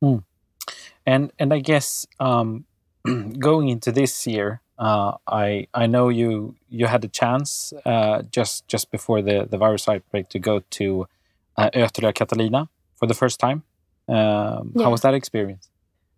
Hmm. 0.00 0.18
And 1.06 1.32
and 1.38 1.52
I 1.52 1.60
guess 1.60 2.06
um, 2.20 2.64
going 3.38 3.68
into 3.68 3.92
this 3.92 4.26
year, 4.26 4.60
uh, 4.78 5.12
I 5.26 5.66
I 5.74 5.86
know 5.86 6.08
you 6.08 6.56
you 6.68 6.86
had 6.86 7.04
a 7.04 7.08
chance 7.08 7.72
uh, 7.84 8.22
just 8.30 8.68
just 8.68 8.90
before 8.90 9.22
the 9.22 9.46
the 9.50 9.58
virus 9.58 9.88
outbreak 9.88 10.28
to 10.30 10.38
go 10.38 10.60
to 10.70 11.06
uh, 11.56 11.70
Catalina 12.14 12.68
for 12.94 13.06
the 13.06 13.14
first 13.14 13.40
time. 13.40 13.62
Um, 14.08 14.72
yeah. 14.74 14.84
How 14.84 14.90
was 14.90 15.02
that 15.02 15.14
experience? 15.14 15.68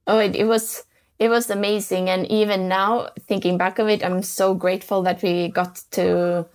Oh, 0.06 0.18
it, 0.18 0.36
it 0.36 0.44
was 0.44 0.84
it 1.18 1.28
was 1.28 1.50
amazing, 1.50 2.08
and 2.08 2.26
even 2.26 2.68
now 2.68 3.10
thinking 3.28 3.58
back 3.58 3.78
of 3.78 3.88
it, 3.88 4.04
I'm 4.04 4.22
so 4.22 4.54
grateful 4.54 5.02
that 5.02 5.22
we 5.22 5.48
got 5.48 5.82
to 5.92 6.46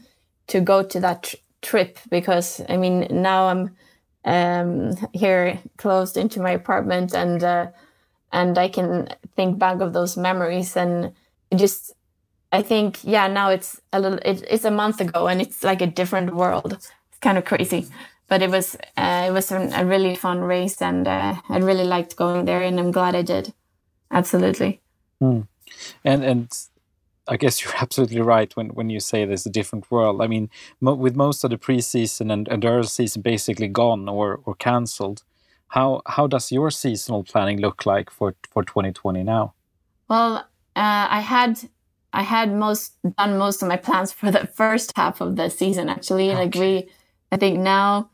to 0.47 0.61
go 0.61 0.83
to 0.83 0.99
that 0.99 1.35
trip 1.65 1.97
because 2.09 2.61
I 2.69 2.77
mean 2.77 3.07
now 3.09 3.47
I'm 3.47 3.75
um, 4.23 4.95
here 5.13 5.59
closed 5.77 6.15
into 6.15 6.39
my 6.39 6.51
apartment 6.51 7.13
and 7.13 7.43
uh, 7.43 7.67
and 8.31 8.57
I 8.57 8.69
can 8.69 9.09
think 9.35 9.59
back 9.59 9.81
of 9.81 9.93
those 9.93 10.15
memories 10.15 10.77
and 10.77 11.13
just 11.55 11.93
I 12.51 12.61
think 12.61 12.99
yeah 13.03 13.27
now 13.27 13.49
it's 13.49 13.81
a 13.91 13.99
little 13.99 14.19
it, 14.23 14.43
it's 14.49 14.65
a 14.65 14.71
month 14.71 15.01
ago 15.01 15.27
and 15.27 15.41
it's 15.41 15.63
like 15.63 15.81
a 15.81 15.87
different 15.87 16.35
world. 16.35 16.73
It's 16.73 17.19
kind 17.21 17.37
of 17.37 17.45
crazy, 17.45 17.87
but 18.27 18.41
it 18.41 18.51
was 18.51 18.75
uh, 18.97 19.25
it 19.27 19.31
was 19.31 19.51
a 19.51 19.85
really 19.85 20.15
fun 20.15 20.39
race 20.41 20.81
and 20.81 21.07
uh, 21.07 21.35
I 21.49 21.57
really 21.57 21.85
liked 21.85 22.15
going 22.15 22.45
there 22.45 22.61
and 22.61 22.79
I'm 22.79 22.91
glad 22.91 23.15
I 23.15 23.23
did. 23.23 23.53
Absolutely. 24.11 24.81
Mm. 25.21 25.47
And 26.03 26.23
and 26.23 26.67
I 27.27 27.37
guess 27.37 27.61
you're 27.63 27.75
absolutely 27.75 28.21
right 28.21 28.55
when, 28.55 28.69
when 28.69 28.89
you 28.89 28.99
say 28.99 29.25
there's 29.25 29.45
a 29.45 29.49
different 29.51 29.89
world. 29.91 30.21
I 30.21 30.27
mean, 30.27 30.49
mo 30.81 30.93
with 30.93 31.15
most 31.15 31.43
of 31.43 31.49
the 31.49 31.57
preseason 31.57 32.31
and, 32.31 32.47
and 32.47 32.63
early 32.63 32.87
season 32.87 33.21
basically 33.21 33.67
gone 33.67 34.07
or, 34.09 34.41
or 34.45 34.55
cancelled, 34.55 35.23
how 35.69 36.01
how 36.05 36.27
does 36.27 36.51
your 36.51 36.71
seasonal 36.71 37.23
planning 37.23 37.59
look 37.59 37.85
like 37.85 38.09
for 38.09 38.35
for 38.49 38.63
2020 38.63 39.23
now? 39.23 39.53
Well, 40.07 40.37
uh, 40.75 41.07
I 41.09 41.19
had 41.19 41.59
I 42.13 42.23
had 42.23 42.53
most 42.53 42.93
done 43.17 43.37
most 43.37 43.61
of 43.61 43.67
my 43.67 43.77
plans 43.77 44.11
for 44.11 44.31
the 44.31 44.47
first 44.55 44.93
half 44.95 45.21
of 45.21 45.35
the 45.35 45.49
season. 45.49 45.89
Actually, 45.89 46.29
okay. 46.29 46.39
like 46.39 46.55
we, 46.55 46.89
I 47.31 47.37
think 47.37 47.59
now 47.59 48.09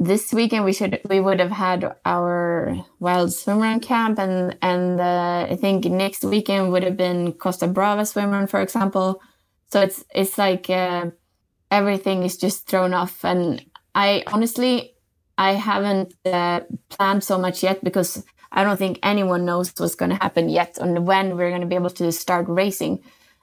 this 0.00 0.32
weekend 0.32 0.64
we 0.64 0.72
should 0.72 0.98
we 1.10 1.20
would 1.20 1.38
have 1.38 1.50
had 1.50 1.94
our 2.06 2.74
wild 3.00 3.32
swimmer 3.34 3.78
camp 3.78 4.18
and 4.18 4.56
and 4.62 4.98
uh, 4.98 5.46
I 5.48 5.56
think 5.56 5.84
next 5.84 6.24
weekend 6.24 6.72
would 6.72 6.82
have 6.82 6.96
been 6.96 7.34
Costa 7.34 7.66
Brava 7.66 8.02
swimrun 8.02 8.48
for 8.48 8.62
example. 8.62 9.20
So 9.70 9.82
it's 9.82 10.02
it's 10.14 10.38
like 10.38 10.70
uh, 10.70 11.10
everything 11.70 12.22
is 12.22 12.38
just 12.38 12.66
thrown 12.66 12.94
off 12.94 13.24
and 13.26 13.62
I 13.94 14.24
honestly 14.26 14.94
I 15.36 15.52
haven't 15.52 16.14
uh, 16.24 16.60
planned 16.88 17.22
so 17.22 17.36
much 17.36 17.62
yet 17.62 17.84
because 17.84 18.24
I 18.52 18.64
don't 18.64 18.78
think 18.78 18.98
anyone 19.02 19.44
knows 19.44 19.72
what's 19.76 19.94
going 19.94 20.10
to 20.10 20.16
happen 20.16 20.48
yet 20.48 20.78
and 20.80 21.06
when 21.06 21.36
we're 21.36 21.50
going 21.50 21.60
to 21.60 21.66
be 21.66 21.76
able 21.76 21.90
to 21.90 22.10
start 22.10 22.48
racing. 22.48 23.00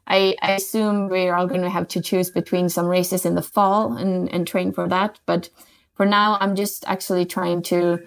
I, 0.07 0.35
I 0.41 0.53
assume 0.53 1.09
we're 1.09 1.35
all 1.35 1.47
going 1.47 1.61
to 1.61 1.69
have 1.69 1.87
to 1.89 2.01
choose 2.01 2.31
between 2.31 2.69
some 2.69 2.85
races 2.87 3.25
in 3.25 3.35
the 3.35 3.41
fall 3.41 3.93
and, 3.97 4.31
and 4.33 4.47
train 4.47 4.71
for 4.71 4.87
that, 4.87 5.19
but 5.25 5.49
for 5.97 6.05
now, 6.05 6.37
I'm 6.39 6.55
just 6.55 6.87
actually 6.87 7.25
trying 7.25 7.63
to 7.63 8.03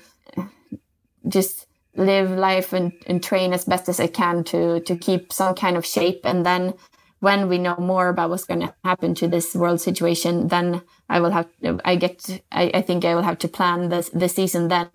just 1.28 1.66
live 1.96 2.30
life 2.30 2.72
and, 2.72 2.92
and 3.06 3.22
train 3.22 3.52
as 3.52 3.64
best 3.64 3.88
as 3.88 4.00
I 4.00 4.06
can 4.06 4.44
to 4.44 4.80
to 4.80 4.96
keep 4.96 5.32
some 5.32 5.54
kind 5.54 5.76
of 5.76 5.84
shape. 5.84 6.20
And 6.24 6.46
then 6.46 6.74
when 7.18 7.48
we 7.48 7.58
know 7.58 7.76
more 7.76 8.08
about 8.08 8.30
what's 8.30 8.44
going 8.44 8.60
to 8.60 8.74
happen 8.84 9.14
to 9.16 9.28
this 9.28 9.54
world 9.54 9.80
situation, 9.80 10.48
then 10.48 10.82
I 11.08 11.20
will 11.20 11.32
have 11.32 11.48
I 11.84 11.96
get 11.96 12.42
I, 12.52 12.70
I 12.72 12.82
think 12.82 13.04
I 13.04 13.14
will 13.14 13.22
have 13.22 13.38
to 13.38 13.48
plan 13.48 13.88
this 13.88 14.08
the 14.10 14.28
season 14.28 14.68
then. 14.68 14.90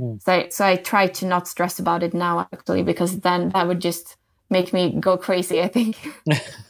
Mm. 0.00 0.20
So 0.22 0.32
I, 0.32 0.48
so 0.48 0.64
I 0.64 0.76
try 0.76 1.06
to 1.06 1.26
not 1.26 1.46
stress 1.46 1.78
about 1.78 2.02
it 2.02 2.14
now 2.14 2.48
actually 2.52 2.82
because 2.82 3.20
then 3.20 3.50
that 3.50 3.68
would 3.68 3.80
just 3.80 4.16
make 4.50 4.72
me 4.72 4.96
go 4.98 5.16
crazy. 5.18 5.60
I 5.60 5.68
think. 5.68 5.96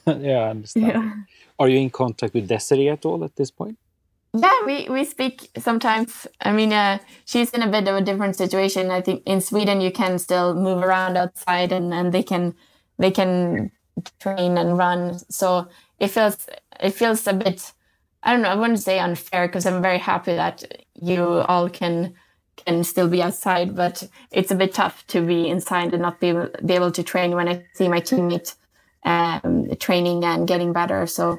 yeah, 0.06 0.46
I 0.46 0.50
understand. 0.50 0.86
Yeah. 0.92 1.12
Are 1.56 1.68
you 1.68 1.78
in 1.78 1.90
contact 1.90 2.34
with 2.34 2.48
Desiree 2.48 2.88
at 2.88 3.04
all 3.04 3.22
at 3.22 3.36
this 3.36 3.52
point? 3.52 3.78
Yeah, 4.36 4.52
we, 4.66 4.88
we 4.88 5.04
speak 5.04 5.48
sometimes. 5.58 6.26
I 6.40 6.50
mean, 6.52 6.72
uh, 6.72 6.98
she's 7.24 7.50
in 7.50 7.62
a 7.62 7.70
bit 7.70 7.86
of 7.86 7.94
a 7.94 8.00
different 8.00 8.34
situation. 8.34 8.90
I 8.90 9.00
think 9.00 9.22
in 9.26 9.40
Sweden 9.40 9.80
you 9.80 9.92
can 9.92 10.18
still 10.18 10.54
move 10.54 10.82
around 10.82 11.16
outside 11.16 11.70
and, 11.70 11.94
and 11.94 12.12
they 12.12 12.22
can 12.24 12.54
they 12.98 13.12
can 13.12 13.70
train 14.20 14.58
and 14.58 14.76
run. 14.76 15.18
So 15.30 15.68
it 16.00 16.08
feels 16.08 16.48
it 16.80 16.90
feels 16.90 17.26
a 17.28 17.32
bit 17.32 17.72
I 18.24 18.32
don't 18.32 18.42
know, 18.42 18.48
I 18.48 18.56
wouldn't 18.56 18.80
say 18.80 18.98
unfair 18.98 19.46
because 19.46 19.66
I'm 19.66 19.82
very 19.82 19.98
happy 19.98 20.34
that 20.34 20.64
you 20.94 21.22
all 21.24 21.68
can 21.68 22.14
can 22.66 22.82
still 22.84 23.08
be 23.08 23.22
outside, 23.22 23.76
but 23.76 24.08
it's 24.32 24.50
a 24.50 24.54
bit 24.56 24.74
tough 24.74 25.06
to 25.08 25.20
be 25.24 25.48
inside 25.48 25.92
and 25.92 26.02
not 26.02 26.18
be 26.18 26.32
be 26.66 26.74
able 26.74 26.90
to 26.92 27.04
train 27.04 27.36
when 27.36 27.48
I 27.48 27.64
see 27.74 27.88
my 27.88 28.00
teammate 28.00 28.56
um, 29.04 29.68
training 29.78 30.24
and 30.24 30.48
getting 30.48 30.72
better. 30.72 31.06
So 31.06 31.38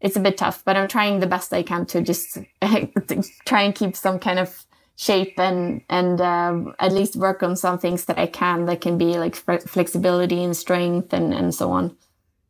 it's 0.00 0.16
a 0.16 0.20
bit 0.20 0.38
tough, 0.38 0.62
but 0.64 0.76
I'm 0.76 0.88
trying 0.88 1.20
the 1.20 1.26
best 1.26 1.52
I 1.52 1.62
can 1.62 1.86
to 1.86 2.00
just 2.02 2.38
try 3.44 3.62
and 3.62 3.74
keep 3.74 3.96
some 3.96 4.18
kind 4.18 4.38
of 4.38 4.64
shape 4.96 5.38
and 5.38 5.82
and 5.88 6.20
uh, 6.20 6.72
at 6.78 6.92
least 6.92 7.16
work 7.16 7.42
on 7.42 7.56
some 7.56 7.78
things 7.78 8.04
that 8.04 8.18
I 8.18 8.26
can 8.26 8.66
that 8.66 8.80
can 8.80 8.98
be 8.98 9.18
like 9.18 9.34
flexibility 9.34 10.42
and 10.42 10.56
strength 10.56 11.12
and 11.12 11.32
and 11.34 11.54
so 11.54 11.70
on. 11.70 11.96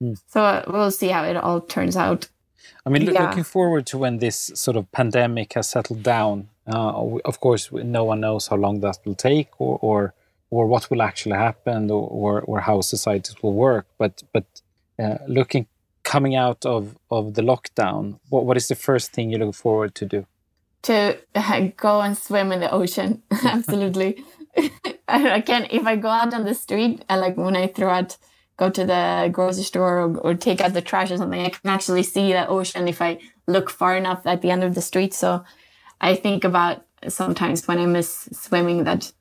Mm. 0.02 0.16
So 0.26 0.42
uh, 0.42 0.64
we'll 0.66 0.90
see 0.90 1.08
how 1.08 1.24
it 1.24 1.36
all 1.36 1.60
turns 1.60 1.96
out. 1.96 2.28
I 2.86 2.90
mean, 2.90 3.02
yeah. 3.02 3.26
looking 3.26 3.44
forward 3.44 3.86
to 3.86 3.98
when 3.98 4.18
this 4.18 4.50
sort 4.54 4.76
of 4.76 4.90
pandemic 4.92 5.52
has 5.54 5.68
settled 5.68 6.02
down. 6.02 6.48
Uh, 6.66 7.18
of 7.24 7.40
course, 7.40 7.70
no 7.72 8.04
one 8.04 8.20
knows 8.20 8.46
how 8.46 8.56
long 8.56 8.80
that 8.80 8.98
will 9.04 9.16
take, 9.16 9.48
or 9.60 9.78
or, 9.82 10.14
or 10.50 10.66
what 10.66 10.90
will 10.90 11.02
actually 11.02 11.36
happen, 11.36 11.90
or, 11.90 12.40
or 12.42 12.60
how 12.60 12.80
societies 12.80 13.36
will 13.42 13.54
work. 13.54 13.86
But 13.98 14.22
but 14.32 14.46
uh, 14.98 15.18
looking 15.26 15.66
coming 16.10 16.34
out 16.34 16.66
of, 16.66 16.96
of 17.08 17.34
the 17.34 17.42
lockdown, 17.42 18.18
what, 18.30 18.44
what 18.44 18.56
is 18.56 18.66
the 18.66 18.74
first 18.74 19.12
thing 19.12 19.30
you 19.30 19.38
look 19.38 19.54
forward 19.54 19.94
to 19.94 20.04
do? 20.04 20.26
To 20.82 21.16
uh, 21.36 21.60
go 21.76 22.00
and 22.00 22.18
swim 22.18 22.50
in 22.50 22.58
the 22.58 22.70
ocean. 22.70 23.22
Absolutely. 23.44 24.24
I 25.08 25.40
can't 25.40 25.68
if 25.70 25.86
I 25.86 25.94
go 25.96 26.08
out 26.08 26.34
on 26.34 26.44
the 26.44 26.54
street 26.54 27.04
and 27.08 27.20
like 27.20 27.36
when 27.36 27.56
I 27.56 27.68
throw 27.68 27.90
out 27.90 28.16
go 28.56 28.68
to 28.70 28.84
the 28.84 29.30
grocery 29.32 29.62
store 29.62 30.00
or, 30.00 30.18
or, 30.18 30.34
take 30.34 30.60
out 30.60 30.74
the 30.74 30.82
trash 30.82 31.10
or 31.10 31.16
something, 31.16 31.40
I 31.40 31.48
can 31.48 31.70
actually 31.70 32.02
see 32.02 32.32
the 32.32 32.46
ocean 32.46 32.88
if 32.88 33.00
I 33.00 33.18
look 33.46 33.70
far 33.70 33.96
enough 33.96 34.26
at 34.26 34.42
the 34.42 34.50
end 34.50 34.62
of 34.64 34.74
the 34.74 34.82
street. 34.82 35.14
So 35.14 35.44
I 36.00 36.14
think 36.14 36.44
about 36.44 36.84
sometimes 37.08 37.66
when 37.66 37.78
I 37.78 37.86
miss 37.86 38.28
swimming 38.32 38.84
that 38.84 39.12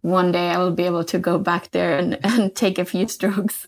one 0.00 0.32
day 0.32 0.48
I 0.48 0.58
will 0.58 0.70
be 0.70 0.84
able 0.84 1.04
to 1.04 1.18
go 1.18 1.38
back 1.38 1.72
there 1.72 1.98
and, 1.98 2.18
and 2.24 2.54
take 2.54 2.78
a 2.78 2.86
few 2.86 3.06
strokes. 3.08 3.66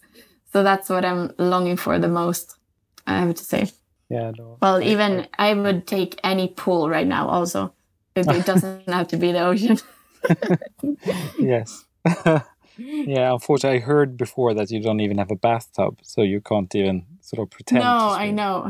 So 0.53 0.63
that's 0.63 0.89
what 0.89 1.05
I'm 1.05 1.33
longing 1.39 1.77
for 1.77 1.99
the 1.99 2.09
most, 2.09 2.58
I 3.09 3.19
have 3.21 3.35
to 3.35 3.45
say. 3.45 3.71
Yeah. 4.09 4.33
No. 4.37 4.59
Well, 4.61 4.83
even 4.83 5.27
I 5.39 5.55
would 5.55 5.87
take 5.87 6.19
any 6.23 6.49
pool 6.49 6.89
right 6.89 7.07
now 7.07 7.29
also. 7.29 7.73
It, 8.15 8.27
it 8.29 8.47
doesn't 8.47 8.89
have 8.89 9.09
to 9.09 9.17
be 9.17 9.33
the 9.33 9.41
ocean. 9.41 9.79
yes. 11.39 11.85
yeah, 12.77 13.33
unfortunately, 13.33 13.79
I 13.79 13.83
heard 13.83 14.17
before 14.17 14.55
that 14.55 14.71
you 14.71 14.81
don't 14.81 15.01
even 15.01 15.19
have 15.19 15.31
a 15.31 15.37
bathtub, 15.37 15.99
so 16.03 16.23
you 16.23 16.41
can't 16.41 16.75
even 16.75 17.05
sort 17.21 17.47
of 17.47 17.51
pretend. 17.51 17.85
No, 17.85 18.11
I 18.11 18.31
know. 18.31 18.65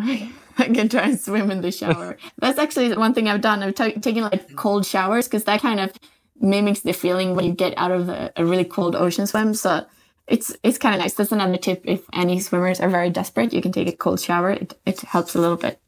I 0.59 0.65
can 0.65 0.89
try 0.89 1.03
and 1.03 1.21
swim 1.21 1.51
in 1.51 1.61
the 1.61 1.71
shower. 1.71 2.17
That's 2.39 2.59
actually 2.59 2.97
one 2.97 3.15
thing 3.15 3.29
I've 3.29 3.41
done. 3.41 3.63
I've 3.63 3.75
taken 3.75 4.23
like 4.23 4.57
cold 4.57 4.85
showers 4.87 5.27
because 5.27 5.45
that 5.45 5.61
kind 5.61 5.79
of 5.81 5.93
mimics 6.41 6.81
the 6.81 6.93
feeling 6.93 7.35
when 7.35 7.45
you 7.45 7.53
get 7.53 7.75
out 7.77 7.91
of 7.91 8.09
a, 8.09 8.33
a 8.37 8.45
really 8.45 8.65
cold 8.65 8.97
ocean 8.97 9.27
swim. 9.27 9.55
So 9.55 9.87
it's 10.29 10.55
it's 10.63 10.79
kind 10.79 10.95
of 10.95 11.01
nice. 11.01 11.15
That's 11.15 11.33
another 11.33 11.57
tip. 11.57 11.83
If 11.85 12.03
any 12.13 12.39
swimmers 12.41 12.81
are 12.81 12.89
very 12.89 13.11
desperate, 13.11 13.53
you 13.53 13.63
can 13.63 13.73
take 13.73 13.89
a 13.89 13.97
cold 13.97 14.21
shower. 14.21 14.51
It 14.51 14.79
it 14.87 15.01
helps 15.01 15.35
a 15.35 15.41
little 15.41 15.57
bit. 15.57 15.81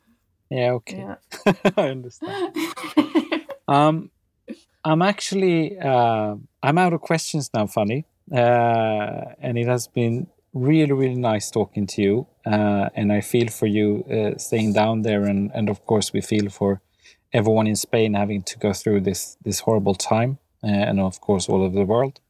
Yeah. 0.50 0.72
Okay. 0.72 0.98
Yeah. 0.98 1.52
I 1.76 1.88
understand. 1.90 2.56
um, 3.68 4.10
I'm 4.84 5.02
actually 5.02 5.78
uh, 5.78 6.36
I'm 6.62 6.78
out 6.78 6.92
of 6.92 7.00
questions 7.00 7.50
now, 7.54 7.66
Fanny, 7.66 8.06
uh, 8.32 9.34
and 9.40 9.58
it 9.58 9.66
has 9.66 9.86
been 9.86 10.26
really 10.52 10.92
really 10.92 11.16
nice 11.16 11.50
talking 11.50 11.86
to 11.86 12.02
you. 12.02 12.26
Uh, 12.46 12.88
and 12.94 13.12
I 13.12 13.20
feel 13.20 13.48
for 13.48 13.66
you 13.66 14.04
uh, 14.10 14.38
staying 14.38 14.72
down 14.72 15.02
there, 15.02 15.24
and 15.24 15.50
and 15.54 15.68
of 15.68 15.84
course 15.84 16.12
we 16.12 16.20
feel 16.22 16.48
for 16.50 16.80
everyone 17.32 17.66
in 17.66 17.76
Spain 17.76 18.14
having 18.14 18.42
to 18.42 18.58
go 18.58 18.72
through 18.72 19.02
this 19.02 19.36
this 19.44 19.60
horrible 19.60 19.94
time, 19.94 20.38
uh, 20.64 20.68
and 20.68 20.98
of 20.98 21.20
course 21.20 21.48
all 21.48 21.62
over 21.62 21.76
the 21.76 21.84
world. 21.84 22.20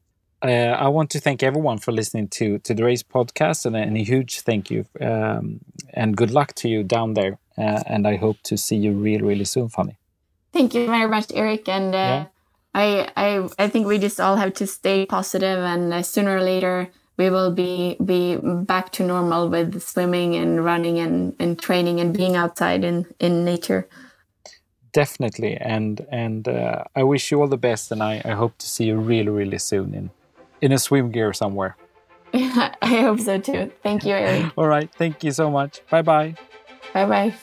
Uh, 0.43 0.74
I 0.86 0.88
want 0.88 1.11
to 1.11 1.20
thank 1.20 1.43
everyone 1.43 1.78
for 1.78 1.93
listening 1.93 2.28
to 2.28 2.59
to 2.61 2.74
the 2.74 2.84
Race 2.84 3.03
podcast, 3.03 3.66
and, 3.66 3.76
and 3.76 3.97
a 3.97 4.03
huge 4.03 4.41
thank 4.41 4.70
you 4.70 4.84
um, 5.01 5.61
and 5.93 6.16
good 6.16 6.30
luck 6.30 6.55
to 6.55 6.68
you 6.68 6.82
down 6.82 7.14
there. 7.14 7.38
and 7.57 8.07
I 8.07 8.16
hope 8.16 8.38
to 8.45 8.57
see 8.57 8.76
you 8.76 8.93
really 8.93 9.22
really 9.22 9.45
soon, 9.45 9.68
Fanny. 9.68 9.97
Thank 10.53 10.74
you 10.74 10.86
very 10.86 11.09
much, 11.09 11.32
Erik, 11.34 11.68
and. 11.68 11.93
Yeah 11.95 12.26
I, 12.74 13.11
I 13.16 13.49
I 13.59 13.68
think 13.68 13.86
we 13.86 13.99
just 13.99 14.20
all 14.20 14.36
have 14.36 14.55
to 14.55 14.66
stay 14.66 15.07
positive, 15.07 15.59
and 15.59 15.93
uh, 15.93 16.03
sooner 16.03 16.36
or 16.36 16.41
later 16.41 16.88
we 17.16 17.30
will 17.30 17.51
be 17.51 17.97
be 18.05 18.36
back 18.43 18.93
to 18.93 19.05
normal 19.05 19.49
with 19.49 19.82
swimming 19.82 20.36
and 20.36 20.64
running 20.64 20.99
and, 20.99 21.34
and 21.38 21.59
training 21.59 22.01
and 22.01 22.16
being 22.16 22.36
outside 22.36 22.84
in, 22.84 23.07
in 23.18 23.45
nature. 23.45 23.88
Definitely, 24.93 25.57
and 25.57 26.07
and 26.11 26.47
uh, 26.47 26.84
I 26.95 27.03
wish 27.03 27.30
you 27.30 27.41
all 27.41 27.49
the 27.49 27.57
best, 27.57 27.91
and 27.91 28.03
I, 28.03 28.22
I 28.24 28.32
hope 28.32 28.57
to 28.59 28.66
see 28.68 28.84
you 28.84 28.99
really 28.99 29.30
really 29.30 29.59
soon 29.59 29.95
in 29.95 30.11
in 30.61 30.72
a 30.72 30.78
swim 30.78 31.11
gear 31.11 31.32
somewhere. 31.32 31.76
Yeah, 32.32 32.74
I 32.82 33.00
hope 33.02 33.20
so 33.20 33.38
too. 33.38 33.72
Thank 33.82 34.04
you, 34.04 34.14
Erik. 34.14 34.52
all 34.56 34.66
right, 34.66 34.90
thank 34.98 35.24
you 35.24 35.32
so 35.32 35.50
much. 35.50 35.80
Bye 35.90 36.02
bye. 36.02 36.34
Bye 36.94 37.06
bye. 37.06 37.34